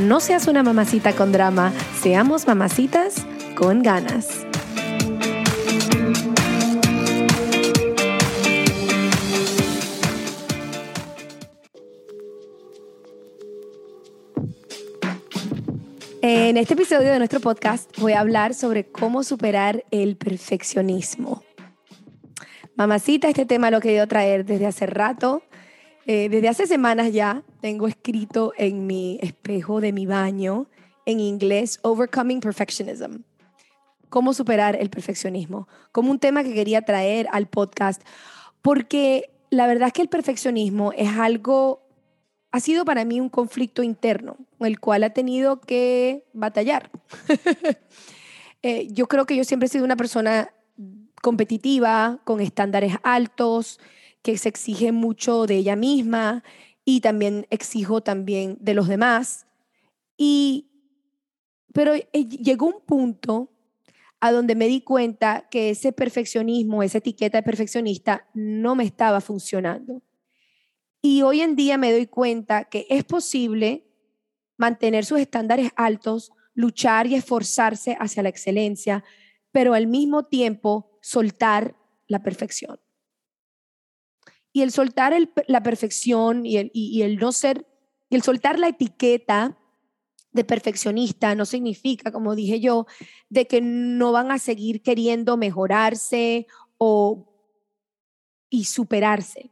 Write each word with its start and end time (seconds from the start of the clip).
no 0.00 0.20
seas 0.20 0.46
una 0.46 0.62
mamacita 0.62 1.14
con 1.14 1.32
drama, 1.32 1.72
seamos 2.00 2.46
mamacitas 2.46 3.26
con 3.56 3.82
ganas. 3.82 4.44
En 16.22 16.56
este 16.56 16.74
episodio 16.74 17.12
de 17.12 17.18
nuestro 17.18 17.40
podcast 17.40 17.90
voy 17.98 18.12
a 18.12 18.20
hablar 18.20 18.52
sobre 18.54 18.84
cómo 18.84 19.22
superar 19.22 19.84
el 19.90 20.16
perfeccionismo. 20.16 21.42
Mamacita, 22.74 23.28
este 23.28 23.46
tema 23.46 23.70
lo 23.70 23.78
he 23.78 23.80
querido 23.80 24.06
traer 24.06 24.44
desde 24.44 24.66
hace 24.66 24.86
rato. 24.86 25.42
Eh, 26.08 26.28
desde 26.28 26.48
hace 26.48 26.66
semanas 26.68 27.12
ya 27.12 27.42
tengo 27.60 27.88
escrito 27.88 28.52
en 28.56 28.86
mi 28.86 29.18
espejo 29.22 29.80
de 29.80 29.92
mi 29.92 30.06
baño 30.06 30.68
en 31.04 31.18
inglés 31.18 31.80
Overcoming 31.82 32.38
Perfectionism. 32.38 33.22
Cómo 34.08 34.32
superar 34.32 34.76
el 34.76 34.88
perfeccionismo. 34.88 35.66
Como 35.90 36.12
un 36.12 36.20
tema 36.20 36.44
que 36.44 36.54
quería 36.54 36.82
traer 36.82 37.26
al 37.32 37.48
podcast. 37.48 38.02
Porque 38.62 39.30
la 39.50 39.66
verdad 39.66 39.88
es 39.88 39.92
que 39.94 40.02
el 40.02 40.08
perfeccionismo 40.08 40.92
es 40.92 41.10
algo, 41.16 41.82
ha 42.52 42.60
sido 42.60 42.84
para 42.84 43.04
mí 43.04 43.20
un 43.20 43.28
conflicto 43.28 43.82
interno, 43.82 44.36
el 44.60 44.78
cual 44.78 45.02
ha 45.02 45.10
tenido 45.10 45.60
que 45.60 46.24
batallar. 46.32 46.90
Eh, 48.62 48.88
yo 48.90 49.06
creo 49.06 49.26
que 49.26 49.36
yo 49.36 49.44
siempre 49.44 49.66
he 49.66 49.70
sido 49.70 49.84
una 49.84 49.94
persona 49.94 50.50
competitiva, 51.22 52.18
con 52.24 52.40
estándares 52.40 52.94
altos, 53.04 53.78
que 54.26 54.36
se 54.38 54.48
exige 54.48 54.90
mucho 54.90 55.46
de 55.46 55.54
ella 55.54 55.76
misma 55.76 56.42
y 56.84 57.00
también 57.00 57.46
exijo 57.48 58.00
también 58.00 58.58
de 58.58 58.74
los 58.74 58.88
demás. 58.88 59.46
Y, 60.16 60.66
pero 61.72 61.94
eh, 61.94 62.08
llegó 62.12 62.66
un 62.66 62.80
punto 62.84 63.52
a 64.18 64.32
donde 64.32 64.56
me 64.56 64.66
di 64.66 64.80
cuenta 64.80 65.46
que 65.48 65.70
ese 65.70 65.92
perfeccionismo, 65.92 66.82
esa 66.82 66.98
etiqueta 66.98 67.38
de 67.38 67.44
perfeccionista 67.44 68.26
no 68.34 68.74
me 68.74 68.82
estaba 68.82 69.20
funcionando. 69.20 70.02
Y 71.00 71.22
hoy 71.22 71.40
en 71.40 71.54
día 71.54 71.78
me 71.78 71.92
doy 71.92 72.08
cuenta 72.08 72.64
que 72.64 72.84
es 72.90 73.04
posible 73.04 73.86
mantener 74.56 75.04
sus 75.04 75.20
estándares 75.20 75.70
altos, 75.76 76.32
luchar 76.52 77.06
y 77.06 77.14
esforzarse 77.14 77.96
hacia 78.00 78.24
la 78.24 78.30
excelencia, 78.30 79.04
pero 79.52 79.72
al 79.72 79.86
mismo 79.86 80.24
tiempo 80.24 80.98
soltar 81.00 81.76
la 82.08 82.24
perfección. 82.24 82.80
Y 84.56 84.62
el 84.62 84.72
soltar 84.72 85.14
la 85.48 85.62
perfección 85.62 86.46
y 86.46 86.56
el, 86.56 86.70
y 86.72 87.02
el 87.02 87.18
no 87.18 87.30
ser, 87.30 87.66
y 88.08 88.14
el 88.14 88.22
soltar 88.22 88.58
la 88.58 88.68
etiqueta 88.68 89.58
de 90.32 90.44
perfeccionista 90.44 91.34
no 91.34 91.44
significa, 91.44 92.10
como 92.10 92.34
dije 92.34 92.58
yo, 92.58 92.86
de 93.28 93.46
que 93.46 93.60
no 93.60 94.12
van 94.12 94.30
a 94.30 94.38
seguir 94.38 94.80
queriendo 94.80 95.36
mejorarse 95.36 96.46
o 96.78 97.34
y 98.48 98.64
superarse. 98.64 99.50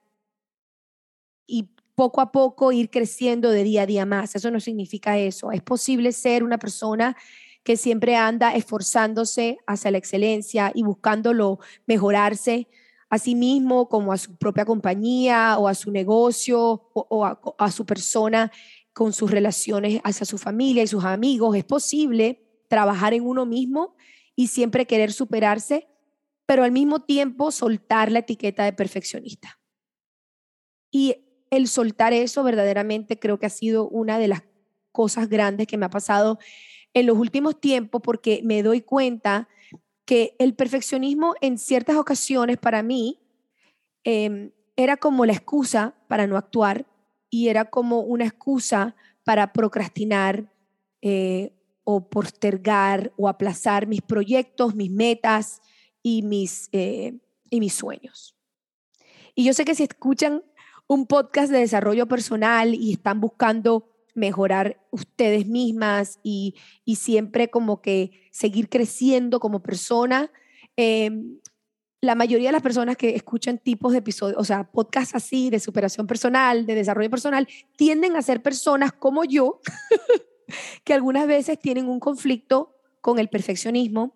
Y 1.47 1.69
poco 1.95 2.23
a 2.23 2.33
poco 2.33 2.73
ir 2.73 2.89
creciendo 2.89 3.51
de 3.51 3.63
día 3.63 3.83
a 3.83 3.87
día 3.87 4.07
más. 4.07 4.35
Eso 4.35 4.51
no 4.51 4.59
significa 4.59 5.19
eso. 5.19 5.53
Es 5.53 5.61
posible 5.61 6.13
ser 6.13 6.43
una 6.43 6.57
persona 6.57 7.15
que 7.63 7.77
siempre 7.77 8.17
anda 8.17 8.55
esforzándose 8.55 9.59
hacia 9.67 9.91
la 9.91 9.99
excelencia 9.99 10.73
y 10.75 10.83
buscándolo 10.83 11.59
mejorarse, 11.87 12.69
a 13.15 13.19
sí 13.19 13.37
mismo, 13.37 13.89
como 13.89 14.13
a 14.13 14.19
su 14.19 14.37
propia 14.37 14.65
compañía 14.65 15.57
o 15.59 15.69
a 15.69 15.75
su 15.75 15.93
negocio 15.93 16.91
o, 16.93 17.25
a, 17.25 17.71
su 17.71 17.87
persona 17.87 18.51
con 18.93 19.13
sus 19.13 19.31
relaciones 19.31 20.01
hacia 20.03 20.27
su 20.27 20.37
familia 20.37 20.83
y 20.83 20.89
sus 20.89 21.05
amigos. 21.05 21.57
Es 21.57 21.65
posible 21.65 22.43
trabajar 22.69 23.15
en 23.15 23.25
uno 23.25 23.47
mismo 23.47 23.95
y 24.35 24.49
siempre 24.49 24.87
querer 24.87 25.13
superarse, 25.13 25.87
pero 26.45 26.65
al 26.65 26.73
mismo 26.73 27.03
tiempo 27.03 27.53
soltar 27.53 28.11
la 28.11 28.19
etiqueta 28.19 28.65
de 28.65 28.73
perfeccionista. 28.73 29.61
Y 30.91 31.17
el 31.51 31.69
soltar 31.69 32.13
eso 32.13 32.43
verdaderamente 32.43 33.19
creo 33.21 33.39
que 33.39 33.47
ha 33.47 33.51
sido 33.51 33.89
una 33.89 34.19
de 34.19 34.27
las 34.27 34.43
cosas 34.91 35.29
grandes 35.29 35.69
que 35.69 35.77
me 35.77 35.87
ha 35.87 35.91
pasado 35.91 36.39
en 36.95 37.07
los 37.07 37.17
últimos 37.17 37.61
tiempos 37.61 38.01
porque 38.03 38.41
me 38.43 38.65
doy 38.65 38.81
cuenta 38.81 39.49
que 40.05 40.37
el 40.39 40.55
perfeccionismo 40.55 41.35
en 41.41 41.59
ciertas 41.59 41.97
ocasiones 41.97 42.59
para 42.59 42.83
mí 42.83 43.21
em, 44.05 44.51
era 44.77 44.97
como 44.97 45.25
la 45.25 45.33
excusa 45.33 45.95
para 46.09 46.27
no 46.27 46.37
actuar 46.37 46.87
y 47.31 47.49
era 47.49 47.71
como 47.71 48.01
una 48.01 48.25
excusa 48.25 48.95
para 49.25 49.53
procrastinar 49.53 50.53
eh, 51.01 51.53
o 51.85 52.09
postergar 52.09 53.13
o 53.17 53.29
aplazar 53.29 53.87
mis 53.87 54.03
proyectos, 54.03 54.75
mis 54.75 54.91
metas 54.91 55.61
y 56.03 56.23
mis, 56.23 56.69
eh, 56.73 57.19
y 57.51 57.61
mis 57.61 57.75
sueños. 57.75 58.37
Y 59.35 59.45
yo 59.45 59.53
sé 59.53 59.65
que 59.65 59.75
si 59.75 59.85
escuchan 59.85 60.43
un 60.87 61.07
podcast 61.07 61.51
de 61.51 61.59
desarrollo 61.59 62.07
personal 62.07 62.75
y 62.75 62.93
están 62.93 63.21
buscando 63.21 63.94
mejorar 64.15 64.81
ustedes 64.91 65.47
mismas 65.47 66.19
y, 66.23 66.55
siempre 66.97 67.51
como 67.51 67.83
que 67.83 68.29
seguir 68.31 68.69
creciendo 68.69 69.41
como 69.41 69.63
persona. 69.63 70.31
Em, 70.77 71.39
la 72.01 72.15
mayoría 72.15 72.49
de 72.49 72.53
las 72.53 72.63
personas 72.63 72.97
que 72.97 73.17
escuchan 73.17 73.59
tipos 73.59 73.93
de 73.93 73.99
episodios, 73.99 74.39
o 74.39 74.45
sea, 74.45 74.71
podcasts 74.71 75.15
así 75.15 75.51
de 75.51 75.59
superación 75.59 76.07
personal, 76.07 76.67
de 76.67 76.75
desarrollo 76.75 77.11
personal, 77.11 77.49
tienden 77.77 78.17
a 78.17 78.23
ser 78.23 78.43
personas 78.43 78.93
como 78.93 79.25
yo, 79.25 79.61
que 80.85 80.93
algunas 80.93 81.27
veces 81.27 81.59
tienen 81.59 81.89
un 81.89 82.01
conflicto 82.01 82.77
con 83.01 83.19
el 83.19 83.29
perfeccionismo. 83.29 84.15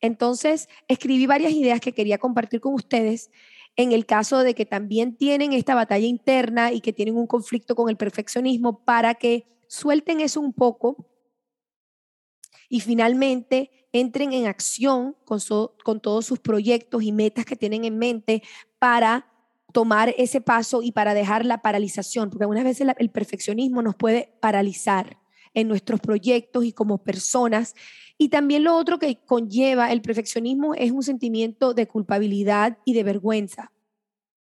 Entonces, 0.00 0.68
escribí 0.88 1.26
varias 1.26 1.52
ideas 1.52 1.80
que 1.80 1.92
quería 1.92 2.18
compartir 2.18 2.60
con 2.60 2.74
ustedes 2.74 3.30
en 3.76 3.92
el 3.92 4.06
caso 4.06 4.42
de 4.42 4.54
que 4.54 4.66
también 4.66 5.16
tienen 5.16 5.52
esta 5.52 5.74
batalla 5.74 6.06
interna 6.06 6.72
y 6.72 6.80
que 6.80 6.92
tienen 6.92 7.16
un 7.16 7.26
conflicto 7.26 7.74
con 7.74 7.88
el 7.88 7.96
perfeccionismo 7.96 8.84
para 8.84 9.14
que 9.14 9.46
suelten 9.66 10.20
eso 10.20 10.40
un 10.40 10.52
poco 10.52 11.08
y 12.68 12.80
finalmente 12.80 13.88
entren 13.92 14.32
en 14.32 14.46
acción 14.46 15.16
con, 15.24 15.40
con 15.84 16.00
todos 16.00 16.26
sus 16.26 16.40
proyectos 16.40 17.02
y 17.02 17.12
metas 17.12 17.44
que 17.44 17.56
tienen 17.56 17.84
en 17.84 17.98
mente 17.98 18.42
para 18.78 19.26
tomar 19.72 20.14
ese 20.18 20.40
paso 20.40 20.82
y 20.82 20.92
para 20.92 21.14
dejar 21.14 21.44
la 21.44 21.60
paralización, 21.60 22.30
porque 22.30 22.44
algunas 22.44 22.64
veces 22.64 22.86
el 22.96 23.10
perfeccionismo 23.10 23.82
nos 23.82 23.96
puede 23.96 24.32
paralizar 24.40 25.18
en 25.52 25.68
nuestros 25.68 26.00
proyectos 26.00 26.64
y 26.64 26.72
como 26.72 26.98
personas. 26.98 27.74
Y 28.16 28.28
también 28.28 28.64
lo 28.64 28.76
otro 28.76 28.98
que 28.98 29.16
conlleva 29.24 29.92
el 29.92 30.00
perfeccionismo 30.00 30.74
es 30.74 30.92
un 30.92 31.02
sentimiento 31.02 31.74
de 31.74 31.88
culpabilidad 31.88 32.78
y 32.84 32.94
de 32.94 33.02
vergüenza. 33.02 33.72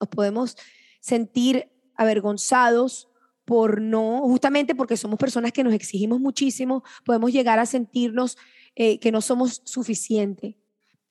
Nos 0.00 0.08
podemos 0.08 0.56
sentir 1.00 1.70
avergonzados 1.94 3.08
por 3.44 3.80
no, 3.80 4.20
justamente 4.22 4.74
porque 4.74 4.96
somos 4.96 5.18
personas 5.18 5.52
que 5.52 5.64
nos 5.64 5.74
exigimos 5.74 6.20
muchísimo, 6.20 6.84
podemos 7.04 7.32
llegar 7.32 7.58
a 7.58 7.66
sentirnos 7.66 8.38
eh, 8.76 8.98
que 9.00 9.12
no 9.12 9.20
somos 9.20 9.62
suficientes 9.64 10.54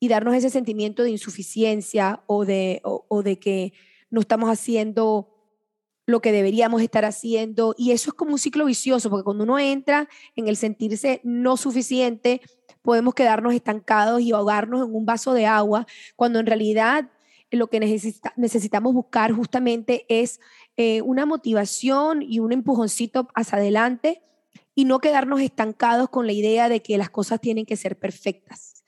y 0.00 0.08
darnos 0.08 0.34
ese 0.34 0.50
sentimiento 0.50 1.02
de 1.02 1.10
insuficiencia 1.10 2.22
o 2.26 2.46
de, 2.46 2.80
o 2.82 3.22
de 3.22 3.38
que 3.38 3.74
no 4.08 4.20
estamos 4.20 4.48
haciendo 4.50 5.29
lo 6.10 6.20
que 6.20 6.32
deberíamos 6.32 6.82
estar 6.82 7.04
haciendo 7.04 7.74
y 7.78 7.92
eso 7.92 8.10
es 8.10 8.14
como 8.14 8.32
un 8.32 8.38
ciclo 8.38 8.66
vicioso, 8.66 9.10
porque 9.10 9.24
cuando 9.24 9.44
uno 9.44 9.58
entra 9.58 10.08
en 10.36 10.48
el 10.48 10.56
sentirse 10.56 11.20
no 11.24 11.56
suficiente, 11.56 12.40
podemos 12.82 13.14
quedarnos 13.14 13.54
estancados 13.54 14.20
y 14.20 14.32
ahogarnos 14.32 14.86
en 14.86 14.94
un 14.94 15.06
vaso 15.06 15.34
de 15.34 15.46
agua, 15.46 15.86
cuando 16.16 16.38
en 16.38 16.46
realidad 16.46 17.10
lo 17.50 17.68
que 17.68 17.80
necesitamos 17.80 18.94
buscar 18.94 19.32
justamente 19.32 20.06
es 20.08 20.40
eh, 20.76 21.02
una 21.02 21.26
motivación 21.26 22.22
y 22.22 22.38
un 22.38 22.52
empujoncito 22.52 23.28
hacia 23.34 23.58
adelante 23.58 24.22
y 24.74 24.84
no 24.84 25.00
quedarnos 25.00 25.40
estancados 25.40 26.08
con 26.08 26.26
la 26.26 26.32
idea 26.32 26.68
de 26.68 26.80
que 26.80 26.96
las 26.96 27.10
cosas 27.10 27.40
tienen 27.40 27.66
que 27.66 27.76
ser 27.76 27.98
perfectas. 27.98 28.84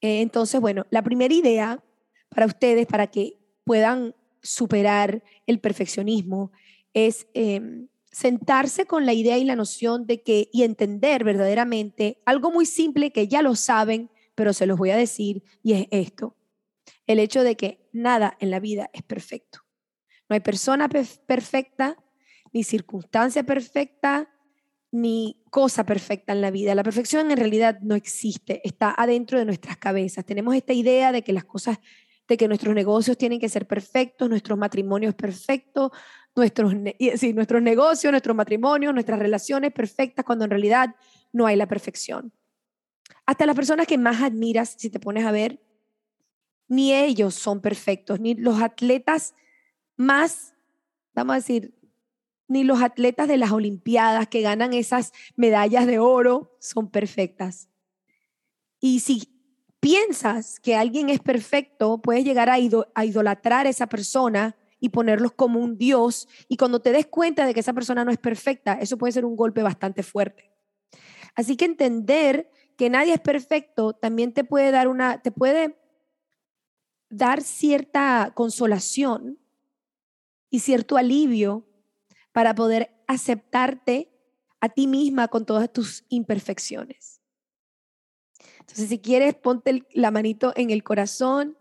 Eh, 0.00 0.20
entonces, 0.20 0.60
bueno, 0.60 0.86
la 0.90 1.02
primera 1.02 1.34
idea 1.34 1.82
para 2.28 2.46
ustedes, 2.46 2.86
para 2.86 3.08
que 3.08 3.38
puedan 3.64 4.14
superar 4.42 5.22
el 5.46 5.58
perfeccionismo, 5.58 6.52
es 6.94 7.26
em, 7.34 7.88
sentarse 8.10 8.86
con 8.86 9.04
la 9.04 9.12
idea 9.12 9.36
y 9.36 9.44
la 9.44 9.56
noción 9.56 10.06
de 10.06 10.22
que 10.22 10.48
y 10.52 10.62
entender 10.62 11.24
verdaderamente 11.24 12.22
algo 12.24 12.50
muy 12.50 12.64
simple 12.64 13.10
que 13.10 13.28
ya 13.28 13.42
lo 13.42 13.56
saben, 13.56 14.10
pero 14.34 14.52
se 14.52 14.66
los 14.66 14.78
voy 14.78 14.90
a 14.90 14.96
decir, 14.96 15.42
y 15.62 15.74
es 15.74 15.86
esto, 15.90 16.36
el 17.06 17.18
hecho 17.18 17.42
de 17.42 17.56
que 17.56 17.88
nada 17.92 18.36
en 18.40 18.50
la 18.50 18.60
vida 18.60 18.88
es 18.92 19.02
perfecto. 19.02 19.60
No 20.28 20.34
hay 20.34 20.40
persona 20.40 20.88
perfecta, 20.88 21.96
ni 22.52 22.64
circunstancia 22.64 23.42
perfecta, 23.42 24.30
ni 24.92 25.42
cosa 25.50 25.84
perfecta 25.84 26.32
en 26.32 26.40
la 26.40 26.52
vida. 26.52 26.74
La 26.76 26.84
perfección 26.84 27.30
en 27.32 27.36
realidad 27.36 27.80
no 27.80 27.96
existe, 27.96 28.60
está 28.62 28.94
adentro 28.96 29.38
de 29.38 29.44
nuestras 29.44 29.76
cabezas. 29.76 30.24
Tenemos 30.24 30.54
esta 30.54 30.72
idea 30.72 31.10
de 31.10 31.22
que 31.22 31.32
las 31.32 31.44
cosas, 31.44 31.78
de 32.28 32.36
que 32.36 32.46
nuestros 32.46 32.74
negocios 32.76 33.18
tienen 33.18 33.40
que 33.40 33.48
ser 33.48 33.66
perfectos, 33.66 34.30
nuestros 34.30 34.56
matrimonios 34.56 35.16
perfectos, 35.16 35.90
nuestros, 36.36 36.74
sí, 37.16 37.32
nuestros 37.32 37.62
negocios, 37.62 38.10
nuestros 38.10 38.36
matrimonios, 38.36 38.92
nuestras 38.92 39.18
relaciones 39.18 39.72
perfectas, 39.72 40.24
cuando 40.24 40.44
en 40.44 40.50
realidad 40.50 40.94
no 41.32 41.46
hay 41.46 41.56
la 41.56 41.66
perfección. 41.66 42.32
Hasta 43.26 43.46
las 43.46 43.56
personas 43.56 43.86
que 43.86 43.98
más 43.98 44.22
admiras, 44.22 44.74
si 44.78 44.90
te 44.90 45.00
pones 45.00 45.24
a 45.24 45.32
ver, 45.32 45.60
ni 46.68 46.92
ellos 46.94 47.34
son 47.34 47.60
perfectos, 47.60 48.20
ni 48.20 48.34
los 48.34 48.60
atletas 48.60 49.34
más, 49.96 50.54
vamos 51.14 51.34
a 51.34 51.36
decir, 51.36 51.74
ni 52.48 52.64
los 52.64 52.82
atletas 52.82 53.28
de 53.28 53.36
las 53.36 53.52
Olimpiadas 53.52 54.28
que 54.28 54.42
ganan 54.42 54.72
esas 54.72 55.12
medallas 55.36 55.86
de 55.86 55.98
oro 55.98 56.56
son 56.60 56.90
perfectas. 56.90 57.68
Y 58.80 59.00
si 59.00 59.34
piensas 59.80 60.60
que 60.60 60.76
alguien 60.76 61.08
es 61.08 61.20
perfecto, 61.20 62.00
puedes 62.02 62.24
llegar 62.24 62.50
a, 62.50 62.54
a 62.94 63.04
idolatrar 63.04 63.66
a 63.66 63.70
esa 63.70 63.86
persona 63.86 64.56
y 64.84 64.90
ponerlos 64.90 65.32
como 65.32 65.60
un 65.60 65.78
Dios. 65.78 66.28
Y 66.46 66.58
cuando 66.58 66.78
te 66.78 66.92
des 66.92 67.06
cuenta 67.06 67.46
de 67.46 67.54
que 67.54 67.60
esa 67.60 67.72
persona 67.72 68.04
no 68.04 68.10
es 68.10 68.18
perfecta, 68.18 68.74
eso 68.74 68.98
puede 68.98 69.14
ser 69.14 69.24
un 69.24 69.34
golpe 69.34 69.62
bastante 69.62 70.02
fuerte. 70.02 70.52
Así 71.34 71.56
que 71.56 71.64
entender 71.64 72.50
que 72.76 72.90
nadie 72.90 73.14
es 73.14 73.20
perfecto 73.20 73.94
también 73.94 74.34
te 74.34 74.44
puede 74.44 74.70
dar 74.72 74.88
una, 74.88 75.22
te 75.22 75.30
puede 75.30 75.78
dar 77.08 77.40
cierta 77.40 78.32
consolación 78.34 79.38
y 80.50 80.58
cierto 80.58 80.98
alivio 80.98 81.66
para 82.32 82.54
poder 82.54 83.02
aceptarte 83.06 84.12
a 84.60 84.68
ti 84.68 84.86
misma 84.86 85.28
con 85.28 85.46
todas 85.46 85.72
tus 85.72 86.04
imperfecciones. 86.10 87.22
Entonces, 88.60 88.90
si 88.90 88.98
quieres, 88.98 89.34
ponte 89.34 89.86
la 89.94 90.10
manito 90.10 90.52
en 90.56 90.68
el 90.68 90.84
corazón 90.84 91.56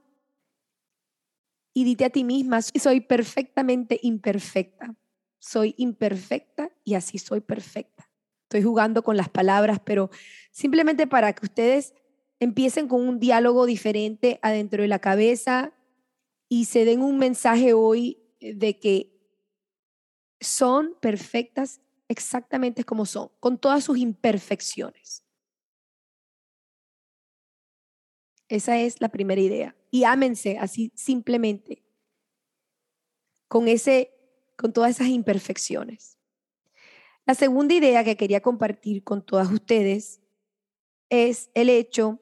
y 1.74 1.84
dite 1.84 2.06
a 2.06 2.10
ti 2.10 2.24
misma, 2.24 2.62
soy 2.62 3.02
perfectamente 3.02 4.00
imperfecta. 4.04 4.96
Soy 5.40 5.74
imperfecta 5.78 6.72
y 6.84 6.94
así 6.94 7.18
soy 7.18 7.42
perfecta. 7.42 8.10
Estoy 8.44 8.64
jugando 8.64 9.04
con 9.04 9.18
las 9.18 9.30
palabras, 9.30 9.80
pero 9.84 10.10
simplemente 10.52 11.08
para 11.08 11.34
que 11.34 11.46
ustedes 11.46 11.94
empiecen 12.40 12.88
con 12.88 13.02
un 13.02 13.20
diálogo 13.20 13.66
diferente 13.66 14.40
adentro 14.42 14.84
de 14.84 14.88
la 14.88 15.00
cabeza 15.00 15.74
y 16.48 16.66
se 16.66 16.86
den 16.86 17.02
un 17.02 17.18
mensaje 17.18 17.74
hoy 17.74 18.20
de 18.40 18.80
que 18.80 19.10
son 20.40 20.96
perfectas 21.02 21.82
exactamente 22.08 22.84
como 22.84 23.06
son, 23.06 23.32
con 23.40 23.58
todas 23.58 23.84
sus 23.84 23.98
imperfecciones. 23.98 25.24
Esa 28.48 28.80
es 28.80 29.02
la 29.02 29.10
primera 29.10 29.42
idea 29.42 29.76
y 29.94 30.06
ámense 30.06 30.58
así 30.58 30.92
simplemente 30.96 31.84
con 33.48 33.68
ese 33.68 34.10
con 34.58 34.74
todas 34.74 34.90
esas 34.90 35.08
imperfecciones. 35.10 36.18
La 37.28 37.36
segunda 37.36 37.76
idea 37.76 38.04
que 38.04 38.18
quería 38.18 38.42
compartir 38.42 39.04
con 39.04 39.24
todas 39.24 39.52
ustedes 39.52 40.20
es 41.10 41.52
el 41.54 41.70
hecho 41.70 42.20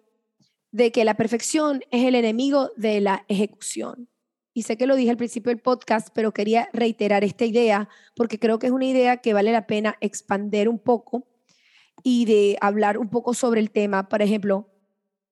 de 0.72 0.92
que 0.92 1.06
la 1.06 1.16
perfección 1.16 1.82
es 1.92 2.04
el 2.04 2.16
enemigo 2.16 2.72
de 2.76 3.00
la 3.00 3.24
ejecución. 3.30 4.10
Y 4.54 4.64
sé 4.64 4.76
que 4.76 4.86
lo 4.86 4.98
dije 4.98 5.12
al 5.12 5.18
principio 5.18 5.50
del 5.50 5.62
podcast, 5.62 6.10
pero 6.14 6.34
quería 6.34 6.70
reiterar 6.74 7.24
esta 7.24 7.46
idea 7.46 7.88
porque 8.18 8.38
creo 8.38 8.60
que 8.60 8.68
es 8.68 8.74
una 8.74 8.86
idea 8.86 9.18
que 9.18 9.34
vale 9.34 9.54
la 9.54 9.66
pena 9.66 9.96
expander 10.02 10.68
un 10.68 10.80
poco 10.80 11.26
y 12.04 12.26
de 12.26 12.58
hablar 12.60 12.98
un 12.98 13.10
poco 13.10 13.34
sobre 13.34 13.62
el 13.62 13.72
tema. 13.72 14.10
Por 14.10 14.22
ejemplo, 14.22 14.68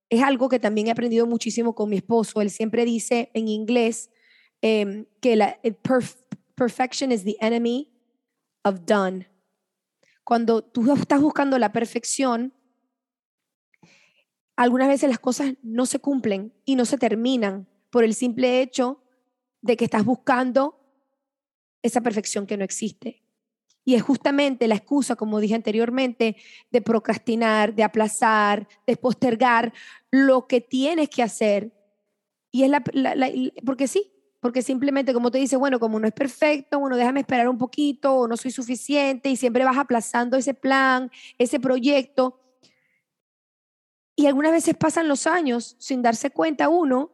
es 0.10 0.24
algo 0.24 0.50
que 0.50 0.60
también 0.60 0.88
he 0.88 0.92
aprendido 0.92 1.28
muchísimo 1.28 1.76
con 1.76 1.90
mi 1.90 1.98
esposo. 1.98 2.42
Él 2.42 2.50
siempre 2.50 2.86
dice 2.86 3.30
en 3.34 3.48
inglés 3.48 4.10
em, 4.62 5.06
que 5.22 5.36
la 5.36 5.60
perfection 6.56 7.12
is 7.12 7.24
the 7.24 7.38
enemy 7.40 7.92
of 8.64 8.86
done. 8.86 9.28
Cuando 10.24 10.64
tú 10.64 10.92
estás 10.94 11.22
buscando 11.22 11.58
la 11.58 11.72
perfección, 11.72 12.54
algunas 14.56 14.88
veces 14.88 15.10
las 15.10 15.20
cosas 15.20 15.54
no 15.62 15.86
se 15.86 16.00
cumplen 16.00 16.54
y 16.66 16.76
no 16.76 16.86
se 16.86 16.98
terminan 16.98 17.68
por 17.90 18.04
el 18.04 18.14
simple 18.14 18.62
hecho 18.62 19.02
de 19.62 19.78
que 19.78 19.86
estás 19.86 20.04
buscando 20.04 20.80
esa 21.82 22.02
perfección 22.02 22.46
que 22.46 22.58
no 22.58 22.64
existe. 22.64 23.24
Y 23.86 23.96
es 23.96 24.04
justamente 24.04 24.68
la 24.68 24.76
excusa, 24.76 25.16
como 25.16 25.40
dije 25.40 25.56
anteriormente, 25.56 26.36
de 26.70 26.82
procrastinar, 26.82 27.74
de 27.74 27.84
aplazar, 27.84 28.68
de 28.86 28.98
postergar 28.98 29.74
lo 30.12 30.48
que 30.48 30.62
tienes 30.62 31.10
que 31.10 31.24
hacer. 31.24 31.72
Y 32.52 32.64
es 32.64 32.70
la, 32.70 32.84
porque 33.66 33.88
sí, 33.88 34.12
porque 34.40 34.62
simplemente 34.62 35.14
como 35.14 35.32
te 35.32 35.38
dice, 35.38 35.58
bueno, 35.58 35.80
como 35.80 36.00
no 36.00 36.08
es 36.08 36.14
perfecto, 36.14 36.80
bueno, 36.80 36.98
déjame 36.98 37.22
esperar 37.22 37.50
un 37.50 37.58
poquito, 37.58 38.14
o 38.14 38.28
no 38.28 38.38
soy 38.38 38.52
suficiente, 38.52 39.30
y 39.30 39.36
siempre 39.36 39.66
vas 39.66 39.78
aplazando 39.78 40.38
ese 40.38 40.54
plan, 40.54 41.12
ese 41.38 41.60
proyecto. 41.60 42.40
Y 44.16 44.28
algunas 44.28 44.52
veces 44.52 44.76
pasan 44.76 45.08
los 45.08 45.28
años 45.28 45.76
sin 45.80 46.02
darse 46.02 46.32
cuenta 46.32 46.70
uno, 46.70 47.12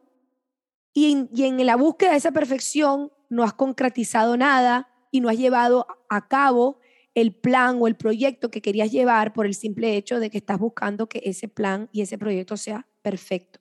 y 0.92 1.12
en, 1.12 1.28
y 1.32 1.44
en 1.44 1.64
la 1.66 1.76
búsqueda 1.76 2.12
de 2.12 2.16
esa 2.16 2.32
perfección 2.32 3.12
no 3.28 3.42
has 3.42 3.52
concretizado 3.52 4.36
nada 4.36 4.88
y 5.16 5.20
no 5.20 5.28
has 5.28 5.38
llevado 5.38 5.86
a 6.08 6.28
cabo 6.28 6.78
el 7.14 7.34
plan 7.34 7.78
o 7.80 7.86
el 7.86 7.96
proyecto 7.96 8.50
que 8.50 8.60
querías 8.60 8.92
llevar 8.92 9.32
por 9.32 9.46
el 9.46 9.54
simple 9.54 9.96
hecho 9.96 10.20
de 10.20 10.28
que 10.28 10.36
estás 10.36 10.58
buscando 10.58 11.08
que 11.08 11.22
ese 11.24 11.48
plan 11.48 11.88
y 11.90 12.02
ese 12.02 12.18
proyecto 12.18 12.58
sea 12.58 12.86
perfecto. 13.00 13.60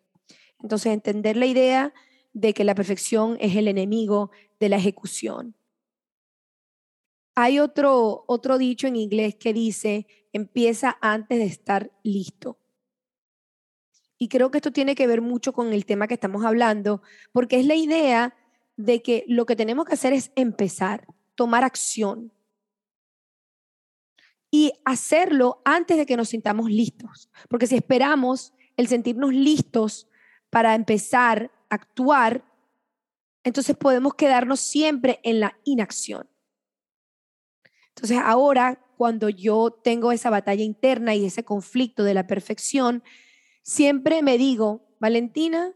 Entonces, 0.61 0.91
entender 0.91 1.37
la 1.37 1.45
idea 1.45 1.93
de 2.33 2.53
que 2.53 2.65
la 2.65 2.75
perfección 2.75 3.37
es 3.39 3.55
el 3.55 3.69
enemigo 3.69 4.31
de 4.59 4.67
la 4.67 4.75
ejecución. 4.75 5.55
Hay 7.33 7.59
otro, 7.59 8.25
otro 8.27 8.57
dicho 8.57 8.87
en 8.87 8.97
inglés 8.97 9.35
que 9.35 9.53
dice, 9.53 10.07
empieza 10.33 10.97
antes 11.01 11.37
de 11.37 11.45
estar 11.45 11.91
listo. 12.03 12.59
Y 14.17 14.27
creo 14.27 14.51
que 14.51 14.57
esto 14.57 14.71
tiene 14.71 14.95
que 14.95 15.07
ver 15.07 15.21
mucho 15.21 15.53
con 15.53 15.71
el 15.71 15.85
tema 15.85 16.07
que 16.07 16.13
estamos 16.15 16.43
hablando, 16.43 17.01
porque 17.31 17.59
es 17.59 17.65
la 17.65 17.75
idea 17.75 18.35
de 18.77 19.01
que 19.01 19.23
lo 19.27 19.45
que 19.45 19.55
tenemos 19.55 19.85
que 19.85 19.93
hacer 19.93 20.13
es 20.13 20.31
empezar, 20.35 21.07
tomar 21.35 21.63
acción 21.63 22.31
y 24.55 24.71
hacerlo 24.85 25.61
antes 25.65 25.97
de 25.97 26.05
que 26.05 26.15
nos 26.15 26.29
sintamos 26.29 26.69
listos. 26.69 27.29
Porque 27.49 27.67
si 27.67 27.75
esperamos 27.75 28.53
el 28.77 28.87
sentirnos 28.87 29.33
listos 29.33 30.07
para 30.49 30.75
empezar 30.75 31.51
a 31.69 31.75
actuar, 31.75 32.45
entonces 33.43 33.75
podemos 33.75 34.15
quedarnos 34.15 34.61
siempre 34.61 35.19
en 35.23 35.41
la 35.41 35.57
inacción. 35.65 36.29
Entonces 37.89 38.17
ahora, 38.23 38.81
cuando 38.97 39.27
yo 39.27 39.71
tengo 39.71 40.13
esa 40.13 40.29
batalla 40.29 40.63
interna 40.63 41.15
y 41.15 41.25
ese 41.25 41.43
conflicto 41.43 42.03
de 42.03 42.13
la 42.13 42.25
perfección, 42.25 43.03
siempre 43.61 44.23
me 44.23 44.37
digo, 44.37 44.87
Valentina, 44.99 45.73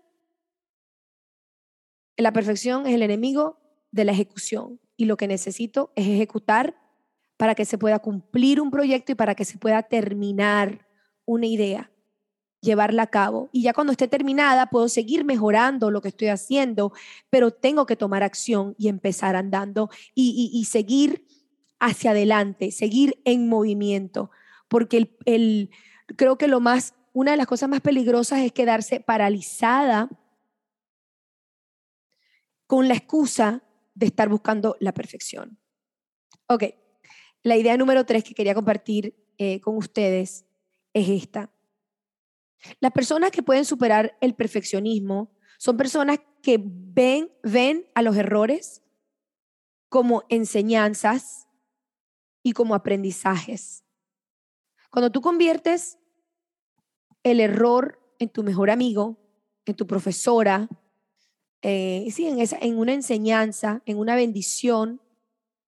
la 2.16 2.32
perfección 2.32 2.88
es 2.88 2.96
el 2.96 3.04
enemigo 3.04 3.60
de 3.92 4.06
la 4.06 4.14
ejecución 4.14 4.80
y 5.00 5.06
lo 5.06 5.16
que 5.16 5.30
necesito 5.30 5.94
es 5.96 6.06
ejecutar 6.06 6.76
para 7.38 7.56
que 7.56 7.64
se 7.64 7.78
pueda 7.78 8.00
cumplir 8.00 8.60
un 8.60 8.70
proyecto 8.70 9.14
y 9.14 9.16
para 9.16 9.34
que 9.34 9.46
se 9.46 9.58
pueda 9.58 9.82
terminar 9.82 10.86
una 11.26 11.46
idea. 11.48 11.90
llevarla 12.62 13.04
a 13.04 13.08
cabo. 13.08 13.48
Y 13.54 13.62
ya 13.62 13.74
cuando 13.74 13.94
esté 13.94 14.10
terminada, 14.10 14.66
puedo 14.66 14.90
seguir 14.90 15.24
mejorando 15.24 15.90
lo 15.90 16.02
que 16.02 16.10
estoy 16.10 16.28
haciendo, 16.28 16.92
pero 17.30 17.52
tengo 17.52 17.86
que 17.86 17.96
tomar 17.96 18.22
acción 18.22 18.76
y 18.78 18.90
empezar 18.90 19.38
andando 19.38 19.90
y, 20.14 20.66
seguir 20.66 21.26
hacia 21.80 22.12
adelante, 22.12 22.72
seguir 22.72 23.22
en 23.24 23.48
movimiento, 23.48 24.32
porque 24.68 25.16
el, 25.24 25.70
creo 26.18 26.38
que 26.38 26.50
lo 26.50 26.60
más, 26.60 26.96
una 27.14 27.32
de 27.32 27.38
las 27.38 27.48
cosas 27.48 27.70
más 27.70 27.80
peligrosas 27.80 28.40
es 28.40 28.52
quedarse 28.52 29.00
paralizada 29.00 30.10
con 32.68 32.90
la 32.90 32.96
excusa 32.96 33.64
de 34.00 34.06
estar 34.06 34.30
buscando 34.30 34.78
la 34.80 34.94
perfección. 34.94 35.60
Ok, 36.48 36.64
la 37.44 37.58
idea 37.58 37.76
número 37.76 38.06
tres 38.06 38.24
que 38.24 38.34
quería 38.34 38.56
compartir 38.56 39.14
eh, 39.38 39.60
con 39.60 39.76
ustedes 39.76 40.46
es 40.94 41.10
esta. 41.10 41.52
Las 42.80 42.94
personas 42.94 43.32
que 43.32 43.44
pueden 43.44 43.66
superar 43.66 44.18
el 44.22 44.36
perfeccionismo 44.36 45.36
son 45.58 45.76
personas 45.76 46.20
que 46.42 46.62
ven, 46.64 47.30
ven 47.44 47.86
a 47.94 48.02
los 48.02 48.16
errores 48.16 48.82
como 49.90 50.24
enseñanzas 50.30 51.48
y 52.42 52.54
como 52.54 52.76
aprendizajes. 52.76 53.84
Cuando 54.92 55.12
tú 55.12 55.20
conviertes 55.20 55.98
el 57.24 57.42
error 57.42 58.00
en 58.18 58.30
tu 58.30 58.44
mejor 58.44 58.70
amigo, 58.70 59.20
en 59.66 59.76
tu 59.76 59.86
profesora, 59.88 60.70
eh, 61.62 62.08
sí, 62.12 62.28
en, 62.28 62.40
esa, 62.40 62.58
en 62.62 62.78
una 62.78 62.94
enseñanza, 62.94 63.82
en 63.86 63.98
una 63.98 64.16
bendición, 64.16 65.02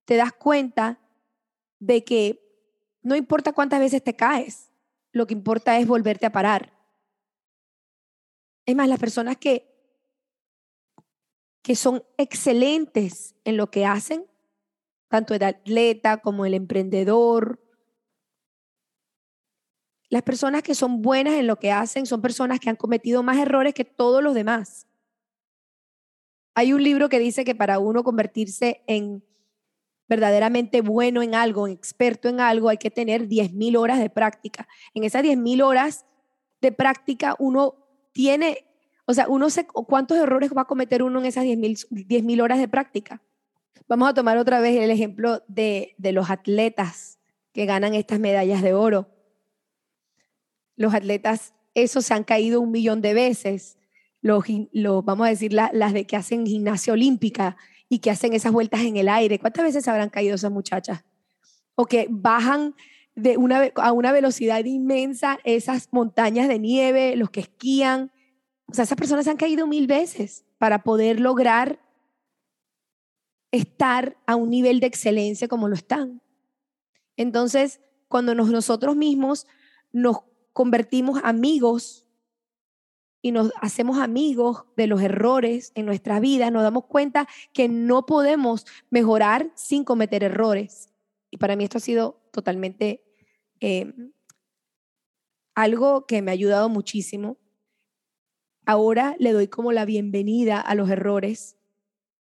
te 0.06 0.16
das 0.16 0.34
cuenta 0.34 1.00
de 1.80 2.04
que 2.04 2.42
no 3.02 3.16
importa 3.16 3.54
cuántas 3.54 3.80
veces 3.80 4.04
te 4.04 4.16
caes, 4.16 4.72
lo 5.12 5.28
que 5.28 5.34
importa 5.34 5.78
es 5.78 5.88
volverte 5.88 6.26
a 6.26 6.32
parar. 6.32 6.74
Es 8.66 8.76
más, 8.76 8.88
las 8.88 9.00
personas 9.00 9.38
que, 9.38 9.68
que 11.62 11.76
son 11.76 12.04
excelentes 12.18 13.36
en 13.44 13.58
lo 13.58 13.72
que 13.72 13.86
hacen, 13.86 14.26
tanto 15.10 15.34
el 15.34 15.44
atleta 15.44 16.18
como 16.22 16.46
el 16.46 16.54
emprendedor, 16.54 17.60
las 20.10 20.24
personas 20.24 20.62
que 20.62 20.76
son 20.76 21.02
buenas 21.02 21.36
en 21.36 21.48
lo 21.48 21.58
que 21.58 21.72
hacen 21.72 22.06
son 22.06 22.22
personas 22.22 22.60
que 22.60 22.70
han 22.70 22.76
cometido 22.76 23.24
más 23.24 23.38
errores 23.38 23.74
que 23.74 23.86
todos 23.86 24.22
los 24.22 24.36
demás. 24.36 24.88
Hay 26.54 26.74
un 26.74 26.84
libro 26.84 27.10
que 27.10 27.20
dice 27.20 27.46
que 27.46 27.56
para 27.56 27.80
uno 27.80 28.04
convertirse 28.04 28.84
en 28.88 29.24
verdaderamente 30.08 30.82
bueno 30.82 31.22
en 31.22 31.36
algo, 31.36 31.68
experto 31.70 32.28
en 32.28 32.42
algo, 32.42 32.68
hay 32.68 32.78
que 32.78 32.92
tener 32.92 33.30
10.000 33.30 33.78
horas 33.78 34.00
de 34.00 34.10
práctica. 34.10 34.68
En 34.94 35.06
esas 35.06 35.24
10.000 35.24 35.64
horas 35.64 36.06
de 36.60 36.74
práctica 36.74 37.36
uno 37.40 37.76
tiene, 38.12 38.66
o 39.06 39.14
sea, 39.14 39.30
uno 39.30 39.50
sé 39.50 39.66
cuántos 39.66 40.18
errores 40.18 40.52
va 40.56 40.64
a 40.64 40.68
cometer 40.68 41.02
uno 41.02 41.20
en 41.20 41.26
esas 41.26 41.46
10.000 41.46 42.24
mil 42.24 42.42
horas 42.42 42.60
de 42.60 42.68
práctica. 42.68 43.22
Vamos 43.88 44.10
a 44.10 44.14
tomar 44.14 44.38
otra 44.38 44.60
vez 44.60 44.82
el 44.82 44.92
ejemplo 44.92 45.44
de, 45.48 45.96
de 45.98 46.12
los 46.12 46.30
atletas 46.30 47.20
que 47.54 47.66
ganan 47.66 47.94
estas 47.94 48.20
medallas 48.20 48.62
de 48.62 48.74
oro. 48.74 49.08
Los 50.76 50.94
atletas, 50.94 51.54
esos 51.74 52.06
se 52.06 52.14
han 52.14 52.26
caído 52.26 52.60
un 52.60 52.72
millón 52.72 53.02
de 53.02 53.14
veces 53.14 53.78
los, 54.22 54.44
vamos 55.04 55.28
a 55.28 55.30
decir, 55.30 55.54
las 55.54 55.94
de 55.94 56.06
que 56.06 56.16
hacen 56.16 56.46
gimnasia 56.46 56.94
olímpica 56.94 57.58
y 57.90 58.00
que 58.00 58.12
hacen 58.12 58.34
esas 58.34 58.52
vueltas 58.52 58.82
en 58.82 58.98
el 58.98 59.10
aire. 59.10 59.40
¿Cuántas 59.40 59.66
veces 59.66 59.88
habrán 59.88 60.10
caído 60.10 60.36
esas 60.36 60.52
muchachas? 60.52 61.04
O 61.76 61.86
que 61.86 62.08
bajan 62.10 62.76
de 63.16 63.38
una, 63.38 63.72
a 63.76 63.92
una 63.92 64.12
velocidad 64.12 64.64
inmensa 64.64 65.40
esas 65.44 65.90
montañas 65.92 66.48
de 66.48 66.60
nieve, 66.60 67.16
los 67.16 67.30
que 67.30 67.42
esquían. 67.42 68.12
O 68.68 68.74
sea, 68.74 68.84
esas 68.84 68.98
personas 68.98 69.28
han 69.28 69.38
caído 69.38 69.68
mil 69.68 69.88
veces 69.88 70.46
para 70.58 70.84
poder 70.84 71.20
lograr 71.20 71.80
estar 73.52 74.16
a 74.26 74.36
un 74.36 74.50
nivel 74.50 74.80
de 74.80 74.88
excelencia 74.88 75.48
como 75.48 75.68
lo 75.68 75.76
están. 75.76 76.22
Entonces, 77.18 77.82
cuando 78.08 78.34
nosotros 78.36 78.96
mismos 78.96 79.48
nos 79.92 80.20
convertimos 80.54 81.20
amigos 81.24 82.01
y 83.22 83.32
nos 83.32 83.52
hacemos 83.62 84.00
amigos 84.00 84.66
de 84.76 84.88
los 84.88 85.02
errores 85.02 85.72
en 85.76 85.86
nuestra 85.86 86.20
vida, 86.20 86.50
nos 86.50 86.64
damos 86.64 86.86
cuenta 86.86 87.28
que 87.54 87.70
no 87.70 88.06
podemos 88.06 88.66
mejorar 88.90 89.52
sin 89.56 89.84
cometer 89.84 90.24
errores. 90.24 90.90
Y 91.30 91.38
para 91.38 91.56
mí 91.56 91.64
esto 91.64 91.78
ha 91.78 91.82
sido 91.82 92.20
totalmente 92.32 93.04
em, 93.60 94.12
algo 95.54 96.06
que 96.08 96.22
me 96.22 96.32
ha 96.32 96.34
ayudado 96.34 96.68
muchísimo. 96.68 97.38
Ahora 98.66 99.16
le 99.20 99.34
doy 99.34 99.48
como 99.48 99.72
la 99.72 99.86
bienvenida 99.86 100.60
a 100.60 100.76
los 100.76 100.90
errores 100.90 101.58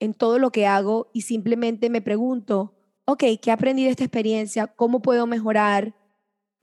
en 0.01 0.15
todo 0.15 0.39
lo 0.39 0.51
que 0.51 0.67
hago 0.67 1.11
y 1.13 1.23
simplemente 1.23 1.91
me 1.91 2.03
pregunto, 2.03 2.75
ok, 3.05 3.25
¿qué 3.41 3.51
aprendí 3.51 3.85
de 3.85 3.91
esta 3.91 4.05
experiencia? 4.05 4.67
¿Cómo 4.67 5.03
puedo 5.03 5.27
mejorar? 5.27 5.95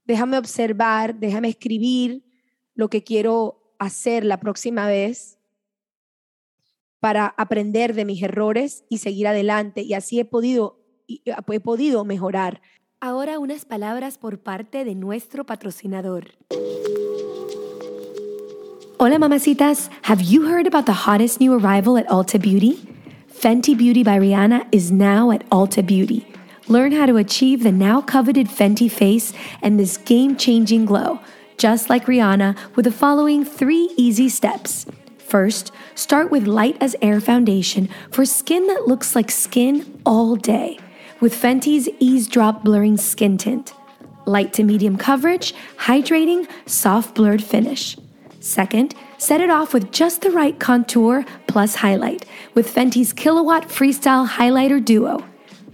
Déjame 0.05 0.37
observar, 0.37 1.15
déjame 1.19 1.49
escribir 1.49 2.25
lo 2.73 2.89
que 2.89 3.03
quiero 3.03 3.66
hacer 3.79 4.25
la 4.25 4.39
próxima 4.39 4.87
vez 4.87 5.37
para 6.99 7.27
aprender 7.37 7.93
de 7.93 8.05
mis 8.05 8.21
errores 8.21 8.85
y 8.89 8.97
seguir 8.97 9.27
adelante. 9.27 9.81
Y 9.81 9.93
así 9.93 10.19
he 10.19 10.25
podido, 10.25 10.79
he 11.07 11.59
podido 11.59 12.05
mejorar. 12.05 12.61
Ahora 12.99 13.39
unas 13.39 13.65
palabras 13.65 14.17
por 14.17 14.39
parte 14.39 14.83
de 14.83 14.95
nuestro 14.95 15.45
patrocinador. 15.45 16.33
Hola 18.99 19.19
mamacitas, 19.19 19.91
have 20.01 20.23
you 20.23 20.47
heard 20.47 20.65
about 20.65 20.87
the 20.87 21.05
hottest 21.05 21.39
new 21.39 21.53
arrival 21.53 21.97
at 21.97 22.07
Ulta 22.07 22.41
Beauty? 22.41 22.79
Fenty 23.31 23.77
Beauty 23.77 24.03
by 24.03 24.17
Rihanna 24.17 24.65
is 24.71 24.91
now 24.91 25.29
at 25.29 25.47
Ulta 25.51 25.85
Beauty. 25.85 26.25
Learn 26.67 26.91
how 26.91 27.05
to 27.05 27.17
achieve 27.17 27.61
the 27.61 27.71
now 27.71 28.01
coveted 28.01 28.47
Fenty 28.47 28.89
face 28.89 29.33
and 29.61 29.79
this 29.79 29.97
game 29.97 30.35
changing 30.35 30.85
glow 30.85 31.19
just 31.57 31.89
like 31.89 32.05
Rihanna, 32.05 32.55
with 32.75 32.85
the 32.85 32.91
following 32.91 33.43
three 33.43 33.89
easy 33.97 34.29
steps. 34.29 34.85
First, 35.17 35.73
start 35.95 36.31
with 36.31 36.47
light 36.47 36.77
as 36.79 36.95
air 37.01 37.19
foundation 37.19 37.89
for 38.11 38.25
skin 38.25 38.67
that 38.67 38.87
looks 38.87 39.15
like 39.15 39.29
skin 39.29 39.99
all 40.05 40.35
day 40.35 40.79
with 41.19 41.35
Fenty's 41.35 41.89
Ease 41.99 42.27
Drop 42.27 42.63
Blurring 42.63 42.95
Skin 42.95 43.37
Tint. 43.37 43.73
Light 44.25 44.53
to 44.53 44.63
medium 44.63 44.97
coverage, 44.97 45.53
hydrating, 45.77 46.47
soft 46.65 47.15
blurred 47.15 47.43
finish. 47.43 47.97
Second, 48.39 48.93
set 49.17 49.41
it 49.41 49.49
off 49.49 49.73
with 49.73 49.91
just 49.91 50.21
the 50.21 50.31
right 50.31 50.59
contour 50.59 51.25
plus 51.47 51.75
highlight 51.75 52.25
with 52.53 52.69
Fenty's 52.69 53.13
Kilowatt 53.13 53.67
Freestyle 53.67 54.27
Highlighter 54.27 54.83
Duo. 54.83 55.25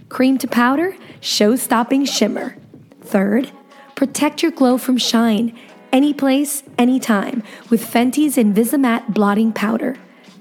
Cream 0.08 0.38
to 0.38 0.48
powder, 0.48 0.96
show 1.20 1.56
stopping 1.56 2.04
shimmer. 2.04 2.56
Third, 3.02 3.52
protect 3.94 4.42
your 4.42 4.52
glow 4.52 4.78
from 4.78 4.96
shine 4.96 5.56
any 5.94 6.12
place, 6.12 6.64
anytime 6.76 7.40
with 7.70 7.80
Fenty's 7.80 8.36
Invisimatte 8.36 9.14
blotting 9.14 9.52
powder. 9.52 9.96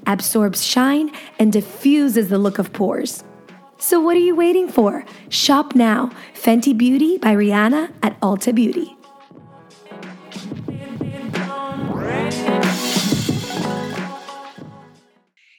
Absorbs 0.07 0.65
shine 0.65 1.11
and 1.37 1.53
diffuses 1.53 2.29
the 2.29 2.39
look 2.39 2.57
of 2.57 2.73
pores. 2.73 3.23
So 3.77 4.01
what 4.01 4.15
are 4.17 4.25
you 4.25 4.35
waiting 4.35 4.67
for? 4.67 5.05
Shop 5.29 5.75
now. 5.75 6.09
Fenty 6.33 6.75
Beauty 6.75 7.19
by 7.19 7.35
Rihanna 7.35 7.91
at 8.01 8.19
Ulta 8.19 8.53
Beauty. 8.53 8.97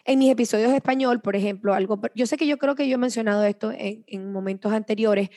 En 0.06 0.18
mis 0.18 0.30
episodios 0.30 0.70
de 0.70 0.76
español, 0.76 1.22
por 1.22 1.34
ejemplo, 1.34 1.72
algo, 1.72 1.98
yo 2.14 2.26
sé 2.26 2.36
que 2.36 2.46
yo 2.46 2.58
creo 2.58 2.74
que 2.74 2.88
yo 2.88 2.96
he 2.96 2.98
mencionado 2.98 3.44
esto 3.44 3.72
en, 3.72 4.04
en 4.06 4.32
momentos 4.32 4.72
anteriores 4.72 5.30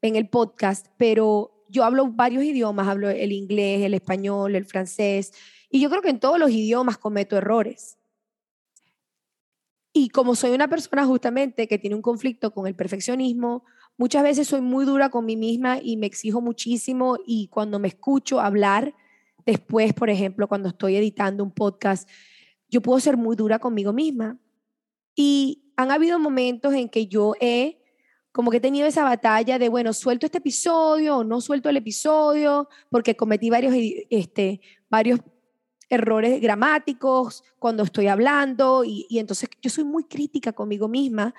en 0.00 0.16
el 0.16 0.28
podcast, 0.28 0.86
pero 0.96 1.53
yo 1.68 1.84
hablo 1.84 2.08
varios 2.08 2.44
idiomas, 2.44 2.88
hablo 2.88 3.08
el 3.10 3.32
inglés, 3.32 3.82
el 3.82 3.94
español, 3.94 4.54
el 4.54 4.64
francés, 4.64 5.32
y 5.70 5.80
yo 5.80 5.90
creo 5.90 6.02
que 6.02 6.10
en 6.10 6.20
todos 6.20 6.38
los 6.38 6.50
idiomas 6.50 6.98
cometo 6.98 7.36
errores. 7.36 7.98
Y 9.92 10.08
como 10.08 10.34
soy 10.34 10.50
una 10.50 10.68
persona 10.68 11.04
justamente 11.04 11.68
que 11.68 11.78
tiene 11.78 11.96
un 11.96 12.02
conflicto 12.02 12.52
con 12.52 12.66
el 12.66 12.74
perfeccionismo, 12.74 13.64
muchas 13.96 14.22
veces 14.22 14.48
soy 14.48 14.60
muy 14.60 14.84
dura 14.84 15.08
con 15.08 15.24
mí 15.24 15.36
misma 15.36 15.78
y 15.80 15.96
me 15.96 16.06
exijo 16.06 16.40
muchísimo 16.40 17.16
y 17.26 17.48
cuando 17.48 17.78
me 17.78 17.88
escucho 17.88 18.40
hablar, 18.40 18.94
después, 19.46 19.92
por 19.92 20.10
ejemplo, 20.10 20.48
cuando 20.48 20.70
estoy 20.70 20.96
editando 20.96 21.44
un 21.44 21.52
podcast, 21.52 22.08
yo 22.68 22.80
puedo 22.80 22.98
ser 22.98 23.16
muy 23.16 23.36
dura 23.36 23.58
conmigo 23.58 23.92
misma. 23.92 24.38
Y 25.14 25.72
han 25.76 25.92
habido 25.92 26.18
momentos 26.18 26.74
en 26.74 26.88
que 26.88 27.06
yo 27.06 27.34
he 27.40 27.83
como 28.34 28.50
que 28.50 28.56
he 28.56 28.60
tenido 28.60 28.88
esa 28.88 29.04
batalla 29.04 29.60
de, 29.60 29.68
bueno, 29.68 29.92
suelto 29.92 30.26
este 30.26 30.38
episodio 30.38 31.18
o 31.18 31.24
no 31.24 31.40
suelto 31.40 31.68
el 31.68 31.76
episodio 31.76 32.68
porque 32.90 33.14
cometí 33.14 33.48
varios, 33.48 33.72
este, 34.10 34.60
varios 34.90 35.20
errores 35.88 36.40
gramáticos 36.40 37.44
cuando 37.60 37.84
estoy 37.84 38.08
hablando 38.08 38.82
y, 38.84 39.06
entonces 39.20 39.48
yo 39.62 39.70
soy 39.70 39.84
muy 39.84 40.02
crítica 40.02 40.52
conmigo 40.52 40.88
misma 40.88 41.32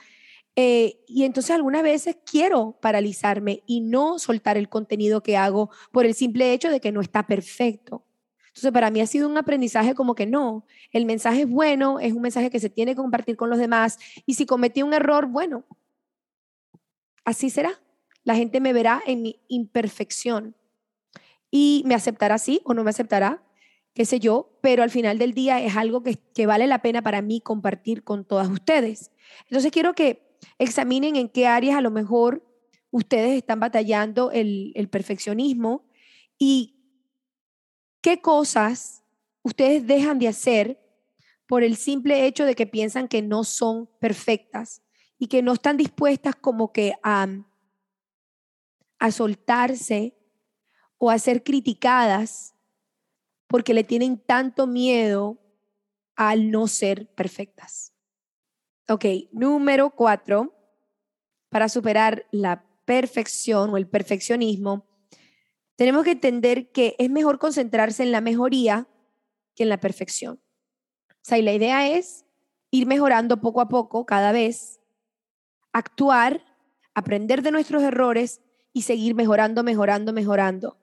eh, 0.55 1.01
y 1.05 1.25
entonces 1.25 1.51
algunas 1.51 1.83
veces 1.83 2.15
quiero 2.25 2.77
paralizarme 2.81 3.61
y 3.65 3.81
no 3.81 4.17
soltar 4.17 4.55
el 4.55 4.69
contenido 4.69 5.21
que 5.21 5.35
hago 5.35 5.71
por 5.91 6.05
el 6.05 6.13
simple 6.13 6.53
hecho 6.53 6.69
de 6.69 6.79
que 6.79 6.93
no 6.93 7.01
está 7.01 7.27
perfecto. 7.27 8.05
Entonces, 8.47 8.71
para 8.71 8.89
mí 8.89 9.01
ha 9.01 9.05
sido 9.05 9.27
un 9.27 9.37
aprendizaje 9.37 9.95
como 9.95 10.15
que 10.15 10.25
no, 10.27 10.65
el 10.91 11.05
mensaje 11.05 11.41
es 11.41 11.49
bueno, 11.49 11.99
es 11.99 12.13
un 12.13 12.21
mensaje 12.21 12.49
que 12.49 12.61
se 12.61 12.69
tiene 12.69 12.93
que 12.93 13.01
compartir 13.01 13.35
con 13.35 13.49
los 13.49 13.59
demás 13.59 13.99
y 14.25 14.35
si 14.35 14.45
cometí 14.45 14.81
un 14.81 14.93
error, 14.93 15.25
bueno, 15.25 15.65
así 17.25 17.49
será. 17.49 17.81
La 18.23 18.35
gente 18.35 18.59
me 18.61 18.73
verá 18.73 19.03
en 19.05 19.21
mi 19.21 19.41
imperfección 19.47 20.55
y 21.51 21.83
me 21.85 21.95
aceptará 21.95 22.35
así 22.35 22.61
o 22.63 22.73
no 22.73 22.83
me 22.83 22.89
aceptará, 22.89 23.43
qué 23.93 24.05
sé 24.05 24.19
yo, 24.19 24.57
pero 24.61 24.83
al 24.83 24.89
final 24.89 25.17
del 25.17 25.33
día 25.33 25.61
es 25.61 25.75
algo 25.75 26.01
que, 26.01 26.17
que 26.33 26.45
vale 26.45 26.67
la 26.67 26.81
pena 26.81 27.01
para 27.01 27.21
mí 27.21 27.41
compartir 27.41 28.03
con 28.03 28.25
todas 28.25 28.49
ustedes. 28.49 29.11
Entonces 29.43 29.71
quiero 29.71 29.93
que 29.93 30.37
examinen 30.59 31.15
en 31.15 31.29
qué 31.29 31.47
áreas 31.47 31.77
a 31.77 31.81
lo 31.81 31.91
mejor 31.91 32.43
ustedes 32.91 33.37
están 33.37 33.59
batallando 33.59 34.31
el, 34.31 34.71
el 34.75 34.89
perfeccionismo 34.89 35.85
y 36.37 36.75
qué 38.01 38.21
cosas 38.21 39.03
ustedes 39.43 39.85
dejan 39.85 40.19
de 40.19 40.27
hacer 40.27 40.79
por 41.47 41.63
el 41.63 41.75
simple 41.75 42.25
hecho 42.25 42.45
de 42.45 42.55
que 42.55 42.65
piensan 42.65 43.07
que 43.07 43.21
no 43.21 43.43
son 43.43 43.87
perfectas 43.99 44.81
y 45.17 45.27
que 45.27 45.41
no 45.41 45.53
están 45.53 45.77
dispuestas 45.77 46.35
como 46.35 46.71
que 46.71 46.93
a, 47.03 47.27
a 48.99 49.11
soltarse 49.11 50.17
o 50.97 51.09
a 51.09 51.19
ser 51.19 51.43
criticadas 51.43 52.55
porque 53.47 53.73
le 53.73 53.83
tienen 53.83 54.17
tanto 54.17 54.67
miedo 54.67 55.39
al 56.15 56.51
no 56.51 56.67
ser 56.67 57.13
perfectas. 57.13 57.93
Ok, 58.87 59.05
número 59.31 59.89
cuatro, 59.91 60.53
para 61.49 61.69
superar 61.69 62.27
la 62.31 62.65
perfección 62.85 63.71
o 63.71 63.77
el 63.77 63.87
perfeccionismo, 63.87 64.85
tenemos 65.75 66.03
que 66.03 66.11
entender 66.11 66.71
que 66.71 66.95
es 66.99 67.09
mejor 67.09 67.39
concentrarse 67.39 68.03
en 68.03 68.11
la 68.11 68.21
mejoría 68.21 68.87
que 69.55 69.63
en 69.63 69.69
la 69.69 69.79
perfección. 69.79 70.41
O 71.09 71.27
sea, 71.27 71.37
y 71.37 71.41
la 71.41 71.53
idea 71.53 71.89
es 71.89 72.25
ir 72.71 72.85
mejorando 72.85 73.41
poco 73.41 73.61
a 73.61 73.67
poco, 73.67 74.05
cada 74.05 74.31
vez, 74.31 74.79
actuar, 75.77 76.41
aprender 76.93 77.41
de 77.41 77.51
nuestros 77.51 77.83
errores 77.83 78.41
y 78.73 78.83
seguir 78.83 79.13
mejorando, 79.13 79.63
mejorando, 79.63 80.13
mejorando. 80.13 80.77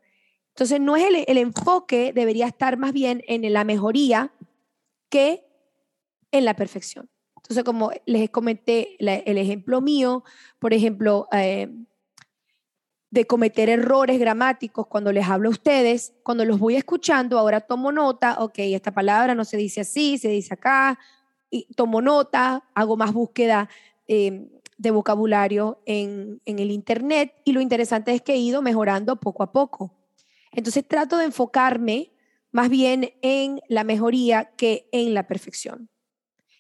Entonces, 0.49 0.81
no 0.81 0.97
es 0.97 1.05
el, 1.05 1.25
el 1.27 1.39
enfoque, 1.39 2.13
debería 2.13 2.47
estar 2.47 2.77
más 2.77 2.93
bien 2.93 3.23
en 3.27 3.51
la 3.53 3.65
mejoría 3.65 4.33
que 5.09 5.45
en 6.31 6.45
la 6.45 6.55
perfección. 6.55 7.09
Entonces, 7.37 7.65
como 7.65 7.91
les 8.07 8.31
comenté 8.31 8.97
el 8.99 9.39
ejemplo 9.39 9.81
mío, 9.81 10.25
por 10.59 10.73
ejemplo, 10.73 11.27
eh, 11.33 11.69
de 13.11 13.27
cometer 13.27 13.69
errores 13.69 14.19
gramáticos 14.19 14.87
cuando 14.87 15.13
les 15.13 15.27
hablo 15.29 15.49
a 15.49 15.53
ustedes, 15.53 16.15
cuando 16.23 16.45
los 16.45 16.59
voy 16.59 16.77
escuchando, 16.77 17.39
ahora 17.39 17.61
tomo 17.61 17.91
nota, 17.93 18.37
ok, 18.39 18.59
esta 18.59 18.93
palabra 18.93 19.35
no 19.35 19.45
se 19.45 19.57
dice 19.57 19.81
así, 19.81 20.19
se 20.19 20.29
dice 20.29 20.55
acá, 20.55 20.99
y 21.51 21.67
tomo 21.75 22.01
nota, 22.01 22.65
hago 22.75 22.97
más 22.97 23.13
búsqueda 23.13 23.69
eh, 24.07 24.49
de 24.79 24.91
vocabulario 24.91 25.83
en, 25.87 26.41
en 26.45 26.59
el 26.59 26.71
Internet 26.71 27.35
y 27.45 27.53
lo 27.53 27.61
interesante 27.61 28.13
es 28.13 28.23
que 28.23 28.35
he 28.35 28.39
ido 28.39 28.63
mejorando 28.63 29.17
poco 29.17 29.43
a 29.43 29.53
poco. 29.53 29.95
Entonces 30.53 30.87
trato 30.87 31.17
de 31.17 31.25
enfocarme 31.25 32.13
más 32.51 32.69
bien 32.69 33.15
en 33.23 33.61
la 33.69 33.85
mejoría 33.85 34.53
que 34.57 34.89
en 34.93 35.15
la 35.15 35.27
perfección. 35.27 35.89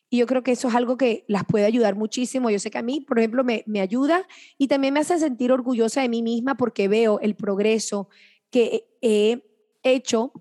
Y 0.08 0.18
yo 0.18 0.26
creo 0.26 0.42
que 0.42 0.52
eso 0.52 0.68
es 0.68 0.74
algo 0.74 0.98
que 0.98 1.24
las 1.26 1.44
puede 1.46 1.64
ayudar 1.64 1.96
muchísimo. 1.96 2.50
Yo 2.50 2.58
sé 2.58 2.70
que 2.70 2.78
a 2.78 2.82
mí, 2.82 3.00
por 3.00 3.18
ejemplo, 3.18 3.44
me, 3.44 3.64
me 3.66 3.80
ayuda 3.80 4.26
y 4.58 4.68
también 4.68 4.92
me 4.92 5.00
hace 5.00 5.18
sentir 5.18 5.52
orgullosa 5.52 6.02
de 6.02 6.10
mí 6.10 6.22
misma 6.22 6.56
porque 6.56 6.86
veo 6.86 7.18
el 7.20 7.34
progreso 7.34 8.08
que 8.50 8.90
he 9.00 9.42
hecho 9.82 10.32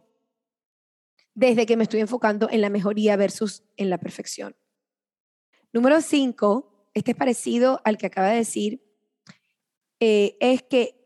desde 1.34 1.66
que 1.66 1.78
me 1.78 1.84
estoy 1.84 2.02
enfocando 2.02 2.50
en 2.50 2.62
la 2.62 2.70
mejoría 2.70 3.16
versus 3.16 3.64
en 3.78 3.90
la 3.90 3.98
perfección. 3.98 4.56
Número 5.72 6.02
cinco, 6.02 6.71
este 6.94 7.12
es 7.12 7.18
parecido 7.18 7.82
al 7.84 7.98
que 7.98 8.08
acaba 8.08 8.30
de 8.30 8.38
decir, 8.38 8.84
eh, 10.00 10.38
es 10.40 10.64
que 10.64 11.02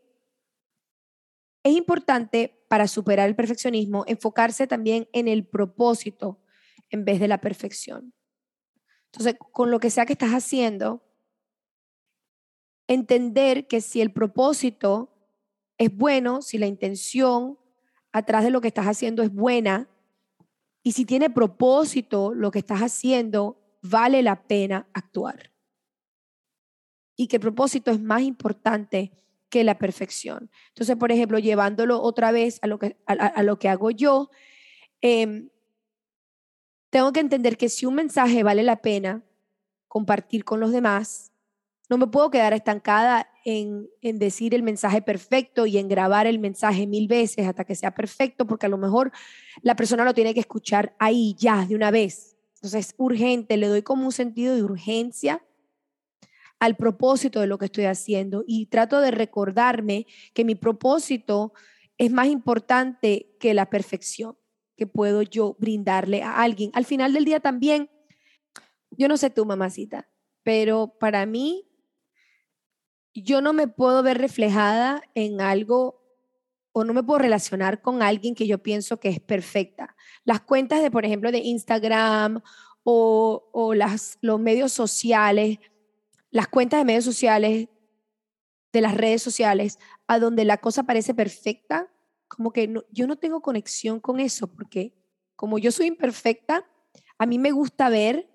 es 1.62 1.76
importante 1.76 2.64
para 2.68 2.88
superar 2.88 3.28
el 3.28 3.36
perfeccionismo 3.36 4.04
enfocarse 4.06 4.66
también 4.66 5.08
en 5.12 5.28
el 5.28 5.46
propósito 5.46 6.40
en 6.90 7.04
vez 7.04 7.20
de 7.20 7.28
la 7.28 7.40
perfección. 7.40 8.14
Entonces, 9.06 9.36
con 9.52 9.70
lo 9.70 9.80
que 9.80 9.90
sea 9.90 10.06
que 10.06 10.12
estás 10.12 10.32
haciendo, 10.32 11.02
entender 12.86 13.66
que 13.66 13.80
si 13.80 14.00
el 14.00 14.12
propósito 14.12 15.12
es 15.78 15.94
bueno, 15.94 16.42
si 16.42 16.58
la 16.58 16.66
intención 16.66 17.58
atrás 18.12 18.44
de 18.44 18.50
lo 18.50 18.60
que 18.60 18.68
estás 18.68 18.86
haciendo 18.86 19.22
es 19.22 19.32
buena, 19.32 19.88
y 20.82 20.92
si 20.92 21.04
tiene 21.04 21.30
propósito 21.30 22.32
lo 22.32 22.52
que 22.52 22.60
estás 22.60 22.80
haciendo, 22.80 23.60
vale 23.82 24.22
la 24.22 24.46
pena 24.46 24.88
actuar. 24.92 25.55
Y 27.16 27.28
que 27.28 27.40
propósito 27.40 27.90
es 27.90 28.00
más 28.00 28.22
importante 28.22 29.12
que 29.48 29.64
la 29.64 29.78
perfección. 29.78 30.50
Entonces, 30.68 30.96
por 30.96 31.12
ejemplo, 31.12 31.38
llevándolo 31.38 32.02
otra 32.02 32.32
vez 32.32 32.58
a 32.62 32.66
lo 32.66 32.78
que, 32.78 32.96
a, 33.06 33.42
lo 33.42 33.58
que 33.58 33.68
hago 33.68 33.90
yo, 33.90 34.30
eh, 35.00 35.48
tengo 36.90 37.12
que 37.12 37.20
entender 37.20 37.56
que 37.56 37.68
si 37.68 37.86
un 37.86 37.94
mensaje 37.94 38.42
vale 38.42 38.62
la 38.62 38.82
pena 38.82 39.22
compartir 39.88 40.44
con 40.44 40.60
los 40.60 40.72
demás, 40.72 41.32
no 41.88 41.98
me 41.98 42.08
puedo 42.08 42.30
quedar 42.30 42.52
estancada 42.52 43.30
en, 43.44 43.88
en, 44.00 44.18
decir 44.18 44.54
el 44.54 44.62
mensaje 44.62 45.00
perfecto 45.02 45.66
y 45.66 45.78
en 45.78 45.88
grabar 45.88 46.26
el 46.26 46.40
mensaje 46.40 46.86
mil 46.86 47.06
veces 47.06 47.46
hasta 47.46 47.64
que 47.64 47.76
sea 47.76 47.94
perfecto, 47.94 48.46
porque 48.46 48.66
a 48.66 48.68
lo 48.68 48.78
mejor 48.78 49.12
la 49.62 49.76
persona 49.76 50.04
lo 50.04 50.14
tiene 50.14 50.34
que 50.34 50.40
escuchar 50.40 50.96
ahí 50.98 51.36
ya, 51.38 51.64
de 51.64 51.76
una 51.76 51.92
vez. 51.92 52.36
Entonces 52.56 52.88
es 52.88 52.94
urgente, 52.98 53.56
le 53.56 53.68
doy 53.68 53.82
como 53.82 54.04
un 54.04 54.12
sentido 54.12 54.56
de 54.56 54.64
urgencia 54.64 55.45
al 56.58 56.76
propósito 56.76 57.40
de 57.40 57.46
lo 57.46 57.58
que 57.58 57.66
estoy 57.66 57.84
haciendo 57.84 58.44
y 58.46 58.66
trato 58.66 59.00
de 59.00 59.10
recordarme 59.10 60.06
que 60.32 60.44
mi 60.44 60.54
propósito 60.54 61.52
es 61.98 62.10
más 62.10 62.28
importante 62.28 63.36
que 63.40 63.54
la 63.54 63.70
perfección 63.70 64.36
que 64.76 64.86
puedo 64.86 65.22
yo 65.22 65.56
brindarle 65.58 66.22
a 66.22 66.42
alguien. 66.42 66.70
Al 66.74 66.84
final 66.84 67.12
del 67.12 67.24
día 67.24 67.40
también, 67.40 67.90
yo 68.90 69.08
no 69.08 69.16
sé 69.16 69.30
tú, 69.30 69.44
mamacita, 69.46 70.08
pero 70.42 70.94
para 70.98 71.26
mí, 71.26 71.64
yo 73.14 73.40
no 73.40 73.52
me 73.52 73.66
puedo 73.66 74.02
ver 74.02 74.18
reflejada 74.18 75.02
en 75.14 75.40
algo 75.40 76.02
o 76.72 76.84
no 76.84 76.92
me 76.92 77.02
puedo 77.02 77.18
relacionar 77.18 77.80
con 77.80 78.02
alguien 78.02 78.34
que 78.34 78.46
yo 78.46 78.58
pienso 78.58 79.00
que 79.00 79.08
es 79.08 79.20
perfecta. 79.20 79.96
Las 80.24 80.42
cuentas 80.42 80.82
de, 80.82 80.90
por 80.90 81.06
ejemplo, 81.06 81.32
de 81.32 81.38
Instagram 81.38 82.42
o, 82.82 83.48
o 83.52 83.72
las, 83.72 84.18
los 84.20 84.38
medios 84.38 84.72
sociales, 84.72 85.58
las 86.36 86.48
cuentas 86.48 86.78
de 86.78 86.84
medios 86.84 87.04
sociales, 87.06 87.70
de 88.70 88.80
las 88.82 88.94
redes 88.94 89.22
sociales, 89.22 89.78
a 90.06 90.18
donde 90.18 90.44
la 90.44 90.58
cosa 90.58 90.82
parece 90.82 91.14
perfecta, 91.14 91.90
como 92.28 92.52
que 92.52 92.70
yo 92.92 93.06
no 93.06 93.16
tengo 93.16 93.40
conexión 93.40 94.00
con 94.00 94.20
eso, 94.20 94.46
porque 94.46 94.92
como 95.34 95.56
yo 95.56 95.72
soy 95.72 95.86
imperfecta, 95.86 96.66
a 97.16 97.24
mí 97.24 97.38
me 97.38 97.52
gusta 97.52 97.88
ver 97.88 98.28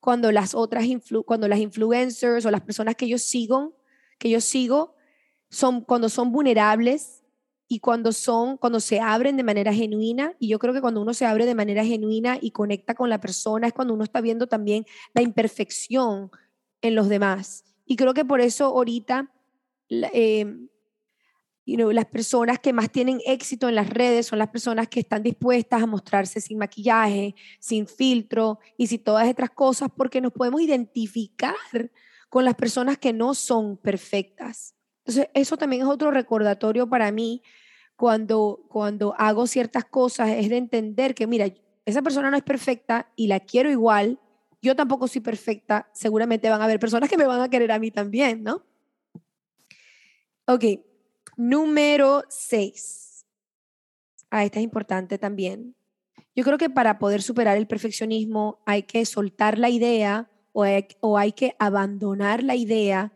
cuando 0.00 0.32
las 0.32 0.56
otras, 0.56 0.86
cuando 1.24 1.46
las 1.46 1.60
influencers 1.60 2.44
o 2.44 2.50
las 2.50 2.62
personas 2.62 2.96
que 2.96 3.06
yo 3.06 3.16
sigo, 3.16 3.76
que 4.18 4.28
yo 4.28 4.40
sigo, 4.40 4.96
son, 5.48 5.82
cuando 5.82 6.08
son 6.08 6.32
vulnerables 6.32 7.22
y 7.68 7.78
cuando 7.78 8.10
son, 8.10 8.56
cuando 8.56 8.80
se 8.80 8.98
abren 8.98 9.36
de 9.36 9.44
manera 9.44 9.72
genuina, 9.72 10.34
y 10.40 10.48
yo 10.48 10.58
creo 10.58 10.74
que 10.74 10.80
cuando 10.80 11.00
uno 11.00 11.14
se 11.14 11.26
abre 11.26 11.46
de 11.46 11.54
manera 11.54 11.84
genuina 11.84 12.38
y 12.40 12.50
conecta 12.50 12.96
con 12.96 13.08
la 13.08 13.20
persona 13.20 13.68
es 13.68 13.72
cuando 13.72 13.94
uno 13.94 14.02
está 14.02 14.20
viendo 14.20 14.48
también 14.48 14.84
la 15.14 15.22
imperfección 15.22 16.32
en 16.82 16.94
los 16.94 17.08
demás. 17.08 17.64
Y 17.84 17.96
creo 17.96 18.14
que 18.14 18.24
por 18.24 18.40
eso 18.40 18.66
ahorita 18.66 19.32
eh, 19.88 20.46
las 21.66 22.06
personas 22.06 22.58
que 22.60 22.72
más 22.72 22.90
tienen 22.90 23.20
éxito 23.26 23.68
en 23.68 23.74
las 23.74 23.90
redes 23.90 24.26
son 24.26 24.38
las 24.38 24.48
personas 24.48 24.88
que 24.88 25.00
están 25.00 25.22
dispuestas 25.22 25.82
a 25.82 25.86
mostrarse 25.86 26.40
sin 26.40 26.58
maquillaje, 26.58 27.34
sin 27.58 27.86
filtro 27.86 28.60
y 28.76 28.86
sin 28.86 29.02
todas 29.02 29.28
otras 29.28 29.50
cosas, 29.50 29.88
porque 29.96 30.20
nos 30.20 30.32
podemos 30.32 30.60
identificar 30.60 31.54
con 32.28 32.44
las 32.44 32.54
personas 32.54 32.98
que 32.98 33.12
no 33.12 33.34
son 33.34 33.76
perfectas. 33.76 34.74
Entonces, 35.04 35.28
eso 35.34 35.56
también 35.56 35.82
es 35.82 35.88
otro 35.88 36.10
recordatorio 36.10 36.88
para 36.88 37.10
mí 37.12 37.42
cuando, 37.96 38.64
cuando 38.68 39.14
hago 39.18 39.46
ciertas 39.46 39.84
cosas, 39.84 40.30
es 40.30 40.50
de 40.50 40.58
entender 40.58 41.14
que, 41.14 41.26
mira, 41.26 41.52
esa 41.84 42.02
persona 42.02 42.30
no 42.30 42.36
es 42.36 42.42
perfecta 42.42 43.10
y 43.16 43.28
la 43.28 43.40
quiero 43.40 43.70
igual, 43.70 44.20
yo 44.62 44.74
tampoco 44.74 45.08
soy 45.08 45.20
perfecta, 45.20 45.88
seguramente 45.92 46.50
van 46.50 46.60
a 46.60 46.64
haber 46.64 46.78
personas 46.78 47.08
que 47.08 47.16
me 47.16 47.26
van 47.26 47.40
a 47.40 47.48
querer 47.48 47.72
a 47.72 47.78
mí 47.78 47.90
también, 47.90 48.42
¿no? 48.42 48.64
Ok, 50.46 50.64
Número 51.36 52.24
seis. 52.30 53.26
Ah, 54.30 54.44
esta 54.44 54.58
es 54.58 54.64
importante 54.64 55.18
también. 55.18 55.76
Yo 56.34 56.44
creo 56.44 56.56
que 56.56 56.70
para 56.70 56.98
poder 56.98 57.22
superar 57.22 57.58
el 57.58 57.66
perfeccionismo 57.66 58.62
hay 58.64 58.84
que 58.84 59.04
soltar 59.04 59.58
la 59.58 59.68
idea 59.68 60.30
o 60.52 60.62
hay, 60.62 60.86
o 61.00 61.18
hay 61.18 61.32
que 61.32 61.54
abandonar 61.58 62.42
la 62.42 62.54
idea 62.54 63.12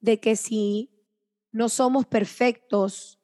de 0.00 0.20
que 0.20 0.36
si 0.36 0.92
no 1.50 1.68
somos 1.68 2.06
perfectos, 2.06 3.18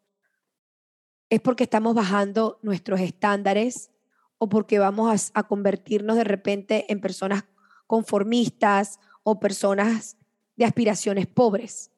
es 1.31 1.41
porque 1.41 1.65
estamos 1.65 1.95
bajando 1.95 2.59
nuestros 2.63 3.01
estándares 3.01 3.93
o 4.39 4.49
porque 4.49 4.81
vamos 4.81 5.31
a, 5.35 5.39
a 5.39 5.47
convertirnos 5.47 6.17
de 6.17 6.25
repente 6.25 6.93
en 6.93 7.01
personas 7.01 7.45
conformistas 7.93 8.99
o 9.23 9.39
personas 9.39 10.17
de 10.57 10.65
aspiraciones 10.65 11.27
pobres. 11.27 11.91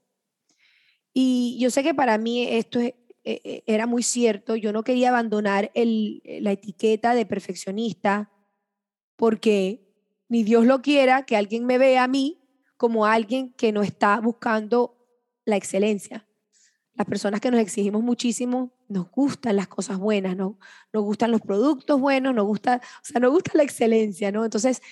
Y 1.13 1.57
yo 1.61 1.71
sé 1.71 1.85
que 1.85 1.95
para 1.95 2.19
mí 2.19 2.43
esto 2.43 2.81
e, 2.81 2.97
e, 3.23 3.63
era 3.65 3.87
muy 3.87 4.03
cierto. 4.03 4.57
Yo 4.57 4.73
no 4.73 4.83
quería 4.83 5.11
abandonar 5.11 5.71
la 5.73 6.51
etiqueta 6.51 7.15
de 7.15 7.27
perfeccionista 7.27 8.33
porque 9.15 9.87
ni 10.29 10.43
Dios 10.43 10.67
lo 10.67 10.83
quiera 10.83 11.27
que 11.27 11.37
alguien 11.37 11.65
me 11.65 11.79
vea 11.79 12.03
a 12.03 12.09
mí 12.09 12.41
como 12.77 13.07
alguien 13.07 13.53
que 13.53 13.71
no 13.71 13.85
está 13.85 14.19
buscando 14.19 14.97
la 15.45 15.55
excelencia. 15.55 16.27
Las 16.95 17.07
personas 17.07 17.41
que 17.41 17.53
nos 17.53 17.61
exigimos 17.61 18.03
muchísimo, 18.03 18.73
nos 18.89 19.09
gustan 19.13 19.55
las 19.55 19.69
cosas 19.69 19.99
buenas, 19.99 20.37
¿no? 20.37 20.59
nos 20.93 21.05
gustan 21.05 21.31
los 21.31 21.41
productos 21.41 22.01
buenos, 22.01 22.35
nos 22.35 22.47
gusta, 22.47 22.81
o 23.01 23.05
sea, 23.05 23.21
nos 23.21 23.31
gusta 23.31 23.53
la 23.55 23.63
excelencia, 23.63 24.33
¿no? 24.33 24.45
Entonces, 24.45 24.83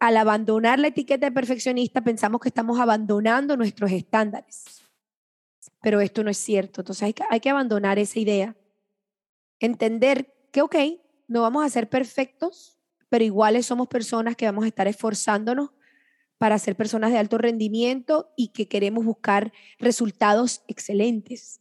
al 0.00 0.16
abandonar 0.16 0.78
la 0.78 0.88
etiqueta 0.88 1.26
de 1.26 1.32
perfeccionista, 1.32 2.02
pensamos 2.02 2.40
que 2.40 2.48
estamos 2.48 2.78
abandonando 2.78 3.56
nuestros 3.56 3.90
estándares. 3.92 4.82
Pero 5.82 6.00
esto 6.00 6.22
no 6.24 6.30
es 6.30 6.38
cierto. 6.38 6.80
Entonces 6.80 7.02
hay 7.02 7.14
que, 7.14 7.24
hay 7.28 7.40
que 7.40 7.50
abandonar 7.50 7.98
esa 7.98 8.18
idea. 8.18 8.56
Entender 9.60 10.34
que, 10.52 10.62
ok, 10.62 10.76
no 11.28 11.42
vamos 11.42 11.64
a 11.64 11.68
ser 11.68 11.88
perfectos, 11.88 12.78
pero 13.08 13.24
iguales 13.24 13.66
somos 13.66 13.88
personas 13.88 14.36
que 14.36 14.46
vamos 14.46 14.64
a 14.64 14.68
estar 14.68 14.88
esforzándonos 14.88 15.70
para 16.38 16.58
ser 16.58 16.76
personas 16.76 17.12
de 17.12 17.18
alto 17.18 17.38
rendimiento 17.38 18.32
y 18.36 18.48
que 18.48 18.68
queremos 18.68 19.04
buscar 19.04 19.52
resultados 19.78 20.62
excelentes, 20.68 21.60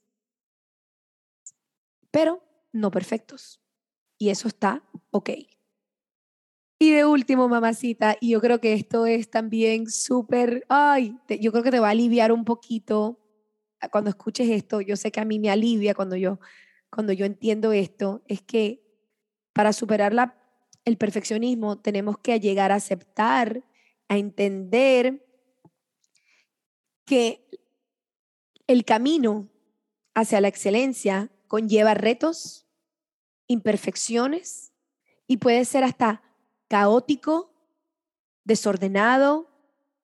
pero 2.12 2.44
no 2.72 2.92
perfectos. 2.92 3.62
Y 4.18 4.30
eso 4.30 4.48
está 4.48 4.84
ok. 5.12 5.30
Y 6.78 6.92
de 6.92 7.06
último, 7.06 7.48
mamacita, 7.48 8.18
y 8.20 8.32
yo 8.32 8.42
creo 8.42 8.60
que 8.60 8.74
esto 8.74 9.06
es 9.06 9.30
también 9.30 9.90
súper, 9.90 10.66
ay, 10.68 11.18
yo 11.40 11.52
creo 11.52 11.64
que 11.64 11.72
te 11.72 11.80
va 11.80 11.88
a 11.88 11.92
aliviar 11.92 12.34
un 12.34 12.44
poquito 12.44 13.20
cuando 13.92 14.10
escuches 14.10 14.50
esto. 14.50 14.82
Yo 14.82 14.98
sé 14.98 15.12
que 15.12 15.22
a 15.22 15.26
mí 15.26 15.40
me 15.40 15.50
alivia 15.50 15.94
cuando 15.94 16.18
yo, 16.18 16.40
cuando 16.90 17.14
yo 17.14 17.26
entiendo 17.26 17.72
esto, 17.72 18.24
es 18.28 18.42
que 18.42 18.84
para 19.54 19.72
superar 19.72 20.14
la, 20.14 20.38
el 20.84 20.98
perfeccionismo 20.98 21.80
tenemos 21.80 22.18
que 22.18 22.42
llegar 22.42 22.74
a 22.74 22.76
aceptar, 22.76 23.64
a 24.10 24.18
entender 24.18 25.26
que 27.06 27.48
el 28.68 28.84
camino 28.84 29.50
hacia 30.14 30.42
la 30.42 30.50
excelencia 30.50 31.32
conlleva 31.48 31.94
retos, 31.94 32.68
imperfecciones 33.48 34.74
y 35.26 35.38
puede 35.38 35.64
ser 35.64 35.84
hasta 35.86 36.25
caótico, 36.68 37.52
desordenado 38.44 39.50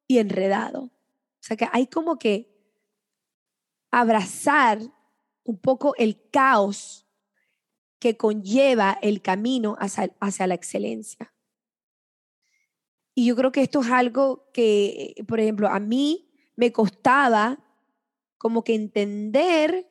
y 0.08 0.19
enredado. 0.19 0.84
O 0.84 1.43
sea 1.43 1.58
que 1.58 1.67
hay 1.71 1.88
como 1.88 2.19
que 2.19 2.52
abrazar 3.89 4.80
un 5.43 5.58
poco 5.58 5.95
el 5.97 6.30
caos 6.30 7.08
que 8.00 8.17
conlleva 8.17 8.97
el 9.02 9.21
camino 9.21 9.76
hacia, 9.80 10.12
hacia, 10.19 10.47
la 10.47 10.56
excelencia. 10.56 11.34
Y 13.13 13.26
yo 13.26 13.36
creo 13.36 13.52
que 13.52 13.62
esto 13.62 13.82
es 13.82 13.91
algo 13.91 14.50
que, 14.54 15.15
por 15.28 15.39
ejemplo, 15.39 15.67
a 15.67 15.80
mí 15.80 16.32
me 16.56 16.71
costaba 16.71 17.60
como 18.38 18.63
que 18.63 18.74
entender 18.74 19.88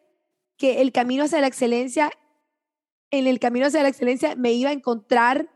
que 0.57 0.81
el 0.81 0.93
camino 0.93 1.25
hacia 1.25 1.41
la 1.41 1.47
excelencia, 1.47 2.11
en 3.11 3.27
el 3.27 3.39
camino 3.39 3.67
hacia 3.67 3.83
la 3.83 3.89
excelencia 3.89 4.35
me 4.35 4.53
iba 4.53 4.71
a 4.71 4.75
encontrar 4.75 5.49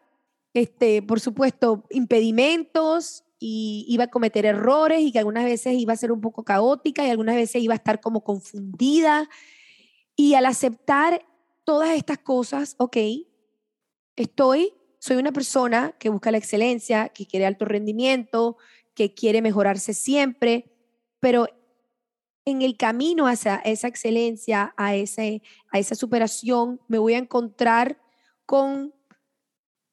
este, 0.54 1.02
por 1.02 1.20
supuesto, 1.20 1.84
impedimentos 1.90 3.24
y 3.40 3.84
iba 3.88 4.04
a 4.04 4.10
cometer 4.10 4.46
errores 4.46 5.00
y 5.00 5.12
que 5.12 5.18
algunas 5.18 5.44
veces 5.44 5.74
iba 5.74 5.92
a 5.92 5.96
ser 5.96 6.12
un 6.12 6.20
poco 6.20 6.44
caótica 6.44 7.04
y 7.04 7.10
algunas 7.10 7.34
veces 7.34 7.62
iba 7.62 7.74
a 7.74 7.76
estar 7.76 8.00
como 8.00 8.22
confundida. 8.22 9.28
Y 10.16 10.34
al 10.34 10.46
aceptar 10.46 11.26
todas 11.64 11.90
estas 11.90 12.18
cosas, 12.18 12.76
ok, 12.78 12.96
estoy, 14.16 14.72
soy 15.00 15.16
una 15.16 15.32
persona 15.32 15.94
que 15.98 16.08
busca 16.08 16.30
la 16.30 16.38
excelencia, 16.38 17.08
que 17.08 17.26
quiere 17.26 17.46
alto 17.46 17.64
rendimiento, 17.64 18.56
que 18.94 19.12
quiere 19.12 19.42
mejorarse 19.42 19.92
siempre, 19.92 20.70
pero 21.18 21.48
en 22.44 22.62
el 22.62 22.76
camino 22.76 23.26
hacia 23.26 23.56
esa 23.56 23.88
excelencia, 23.88 24.72
a, 24.76 24.94
ese, 24.94 25.42
a 25.72 25.78
esa 25.78 25.96
superación, 25.96 26.80
me 26.86 26.98
voy 26.98 27.14
a 27.14 27.18
encontrar 27.18 27.98
con 28.46 28.94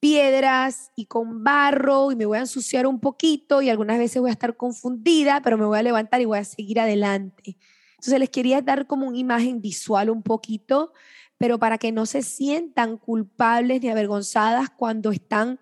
piedras 0.02 0.90
y 0.96 1.06
con 1.06 1.44
barro 1.44 2.10
y 2.10 2.16
me 2.16 2.26
voy 2.26 2.38
a 2.38 2.40
ensuciar 2.40 2.88
un 2.88 2.98
poquito 2.98 3.62
y 3.62 3.70
algunas 3.70 3.98
veces 3.98 4.20
voy 4.20 4.30
a 4.30 4.32
estar 4.32 4.56
confundida, 4.56 5.40
pero 5.42 5.56
me 5.56 5.64
voy 5.64 5.78
a 5.78 5.82
levantar 5.84 6.20
y 6.20 6.24
voy 6.24 6.38
a 6.38 6.44
seguir 6.44 6.80
adelante. 6.80 7.56
Entonces 7.92 8.18
les 8.18 8.28
quería 8.28 8.60
dar 8.62 8.88
como 8.88 9.06
una 9.06 9.18
imagen 9.18 9.60
visual 9.60 10.10
un 10.10 10.24
poquito, 10.24 10.92
pero 11.38 11.60
para 11.60 11.78
que 11.78 11.92
no 11.92 12.04
se 12.06 12.22
sientan 12.22 12.96
culpables 12.96 13.80
ni 13.80 13.90
avergonzadas 13.90 14.70
cuando 14.70 15.12
están 15.12 15.60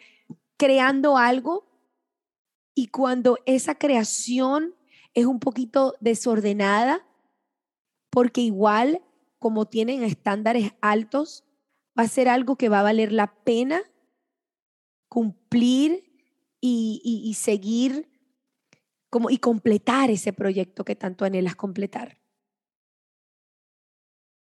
creando 0.57 1.19
algo 1.19 1.69
y 2.75 2.87
cuando 2.87 3.37
esa 3.45 3.75
creación 3.75 4.75
es 5.13 5.27
un 5.27 5.39
poquito 5.39 5.97
desordenada, 6.01 7.07
porque 8.09 8.41
igual 8.41 9.03
como 9.39 9.67
tienen 9.67 10.03
estándares 10.03 10.73
altos, 10.81 11.45
va 11.99 12.05
a 12.05 12.09
ser 12.09 12.31
algo 12.31 12.57
que 12.57 12.71
va 12.71 12.81
a 12.81 12.85
valer 12.85 13.13
la 13.13 13.35
pena 13.45 13.83
cumplir 15.11 16.05
y, 16.61 17.35
seguir 17.37 18.09
como, 19.11 19.29
y 19.29 19.39
completar 19.39 20.09
ese 20.11 20.33
proyecto 20.33 20.85
que 20.85 20.97
tanto 20.97 21.25
anhelas 21.25 21.57
completar. 21.57 22.19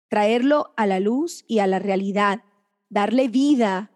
Traerlo 0.09 0.75
a 0.77 0.87
la 0.87 1.01
luz 1.01 1.45
y 1.47 1.61
a 1.61 1.67
la 1.67 1.79
realidad, 1.79 2.43
darle 2.89 3.29
vida 3.29 3.93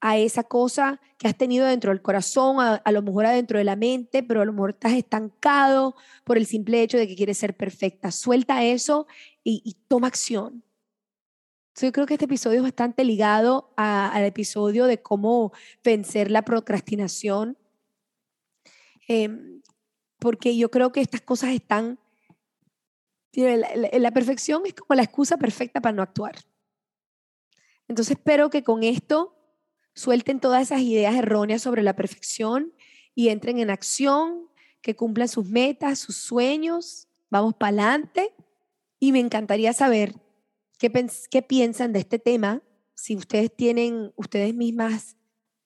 a 0.00 0.18
esa 0.18 0.42
cosa 0.44 1.00
que 1.18 1.28
has 1.28 1.36
tenido 1.36 1.66
dentro 1.66 1.92
del 1.92 2.02
corazón, 2.02 2.56
a, 2.60 2.92
lo 2.92 3.02
mejor 3.02 3.26
adentro 3.26 3.58
de 3.58 3.64
la 3.64 3.76
mente, 3.76 4.22
pero 4.22 4.42
a 4.42 4.44
lo 4.44 4.52
mejor 4.52 4.70
estás 4.70 4.92
estancado 4.94 5.94
por 6.24 6.36
el 6.36 6.46
simple 6.46 6.82
hecho 6.82 6.98
de 6.98 7.06
que 7.06 7.16
quieres 7.16 7.38
ser 7.38 7.56
perfecta. 7.56 8.10
Suelta 8.10 8.64
eso 8.64 9.06
y 9.44 9.76
toma 9.88 10.08
acción 10.08 10.64
yo 11.86 11.92
creo 11.92 12.06
que 12.06 12.14
este 12.14 12.24
episodio 12.24 12.58
es 12.58 12.62
bastante 12.62 13.04
ligado 13.04 13.72
al 13.76 14.24
episodio 14.24 14.86
de 14.86 15.00
cómo 15.00 15.52
vencer 15.84 16.30
la 16.30 16.42
procrastinación, 16.42 17.56
em, 19.06 19.62
porque 20.18 20.56
yo 20.56 20.70
creo 20.70 20.92
que 20.92 21.00
estas 21.00 21.20
cosas 21.20 21.50
están... 21.50 21.98
La, 23.32 23.68
la 23.92 24.10
perfección 24.10 24.62
es 24.66 24.74
como 24.74 24.96
la 24.96 25.04
excusa 25.04 25.36
perfecta 25.36 25.80
para 25.80 25.94
no 25.94 26.02
actuar. 26.02 26.36
Entonces 27.86 28.16
espero 28.16 28.50
que 28.50 28.64
con 28.64 28.82
esto 28.82 29.36
suelten 29.94 30.40
todas 30.40 30.62
esas 30.62 30.80
ideas 30.80 31.14
erróneas 31.14 31.62
sobre 31.62 31.82
la 31.82 31.94
perfección 31.94 32.72
y 33.14 33.28
entren 33.28 33.58
en 33.58 33.70
acción, 33.70 34.48
que 34.80 34.96
cumplan 34.96 35.28
sus 35.28 35.46
metas, 35.46 35.98
sus 35.98 36.16
sueños. 36.16 37.08
Vamos 37.30 37.54
para 37.54 37.68
adelante. 37.68 38.34
Y 39.00 39.12
me 39.12 39.20
encantaría 39.20 39.72
saber 39.72 40.14
¿Qué, 40.78 41.42
piensan 41.42 41.92
de 41.92 41.98
este 41.98 42.20
tema? 42.20 42.62
Si 42.94 43.16
ustedes 43.16 43.54
tienen, 43.54 44.12
ustedes 44.14 44.54
mismas 44.54 45.16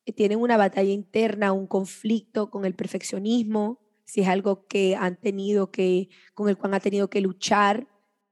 eh, 0.07 0.13
tienen 0.15 0.41
una 0.41 0.57
batalla 0.57 0.91
interna, 0.91 1.53
un 1.53 1.67
conflicto 1.67 2.51
con 2.51 2.65
el 2.65 2.75
perfeccionismo, 2.75 3.79
si 4.05 4.23
es 4.23 4.29
algo 4.29 4.67
que 4.67 4.97
han 4.97 5.21
tenido 5.21 5.71
que, 5.71 6.09
con 6.33 6.49
el 6.49 6.57
cual 6.57 6.73
han 6.73 6.81
tenido 6.81 7.11
que 7.11 7.21
luchar. 7.21 7.89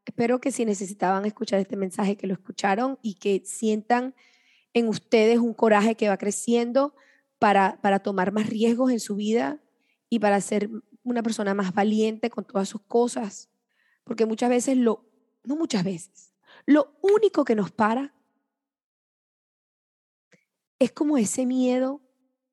Espero 0.06 0.40
que 0.40 0.52
si 0.52 0.64
necesitaban 0.64 1.26
escuchar 1.26 1.60
este 1.60 1.76
mensaje, 1.76 2.16
que 2.16 2.26
lo 2.26 2.32
escucharon 2.32 2.98
y 3.02 3.16
que 3.16 3.42
sientan 3.44 4.14
en 4.72 4.88
ustedes 4.88 5.38
un 5.38 5.52
coraje 5.52 5.96
que 5.96 6.08
va 6.08 6.16
creciendo 6.16 6.94
para, 7.38 7.78
para 7.82 7.98
tomar 7.98 8.32
más 8.32 8.48
riesgos 8.48 8.90
en 8.90 9.00
su 9.00 9.16
vida 9.16 9.60
y 10.08 10.18
para 10.18 10.40
ser 10.40 10.70
una 11.02 11.22
persona 11.22 11.52
más 11.52 11.74
valiente 11.74 12.30
con 12.30 12.46
todas 12.46 12.70
sus 12.70 12.80
cosas. 12.80 13.50
Porque 14.02 14.24
muchas 14.24 14.48
veces 14.48 14.78
lo, 14.78 15.04
no 15.44 15.56
muchas 15.56 15.84
veces, 15.84 16.29
lo 16.66 16.96
único 17.02 17.44
que 17.44 17.54
nos 17.54 17.70
para 17.70 18.14
es 20.78 20.92
como 20.92 21.18
ese 21.18 21.46
miedo 21.46 22.00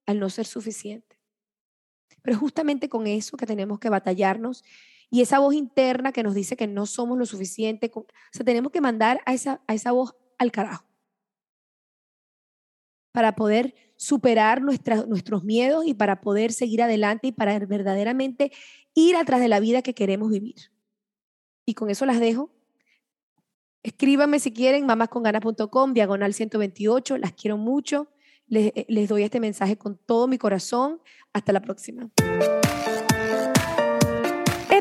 al 0.06 0.20
no 0.20 0.30
ser 0.30 0.46
suficiente. 0.46 1.18
Pero 2.22 2.38
justamente 2.38 2.90
con 2.90 3.08
eso 3.08 3.38
que 3.38 3.46
tenemos 3.46 3.80
que 3.80 3.90
batallarnos 3.90 4.64
y 5.10 5.22
esa 5.22 5.40
voz 5.40 5.54
interna 5.54 6.12
que 6.12 6.24
nos 6.24 6.36
dice 6.36 6.58
que 6.58 6.68
no 6.68 6.86
somos 6.86 7.18
lo 7.18 7.26
suficiente, 7.26 7.90
o 7.94 8.06
sea, 8.32 8.46
tenemos 8.46 8.72
que 8.72 8.82
mandar 8.82 9.22
a 9.26 9.34
esa, 9.34 9.62
a 9.68 9.74
esa 9.74 9.92
voz 9.92 10.16
al 10.38 10.52
carajo 10.52 10.86
para 13.14 13.36
poder 13.36 13.74
superar 13.96 14.62
nuestros 14.62 15.44
miedos 15.44 15.88
y 15.88 15.96
para 15.96 16.22
poder 16.22 16.54
seguir 16.54 16.84
adelante 16.84 17.28
y 17.28 17.32
para 17.32 17.58
verdaderamente 17.58 18.52
ir 18.94 19.16
atrás 19.16 19.40
de 19.40 19.48
la 19.48 19.60
vida 19.60 19.82
que 19.82 19.96
queremos 19.96 20.30
vivir. 20.30 20.72
Y 21.66 21.74
con 21.74 21.90
eso 21.90 22.06
las 22.06 22.20
dejo 22.20 22.52
Escríbanme 23.84 24.40
si 24.40 24.52
quieren, 24.52 24.86
mamasconganas.com, 24.86 25.94
diagonal 25.94 26.34
128. 26.34 27.18
Las 27.18 27.34
quiero 27.34 27.58
mucho. 27.58 28.10
Les, 28.48 28.68
eh, 28.76 28.86
les 28.90 29.10
doy 29.10 29.24
este 29.24 29.40
mensaje 29.40 29.78
con 29.78 29.98
todo 29.98 30.28
mi 30.28 30.38
corazón. 30.38 31.02
Hasta 31.34 31.54
la 31.54 31.62
próxima. 31.62 32.10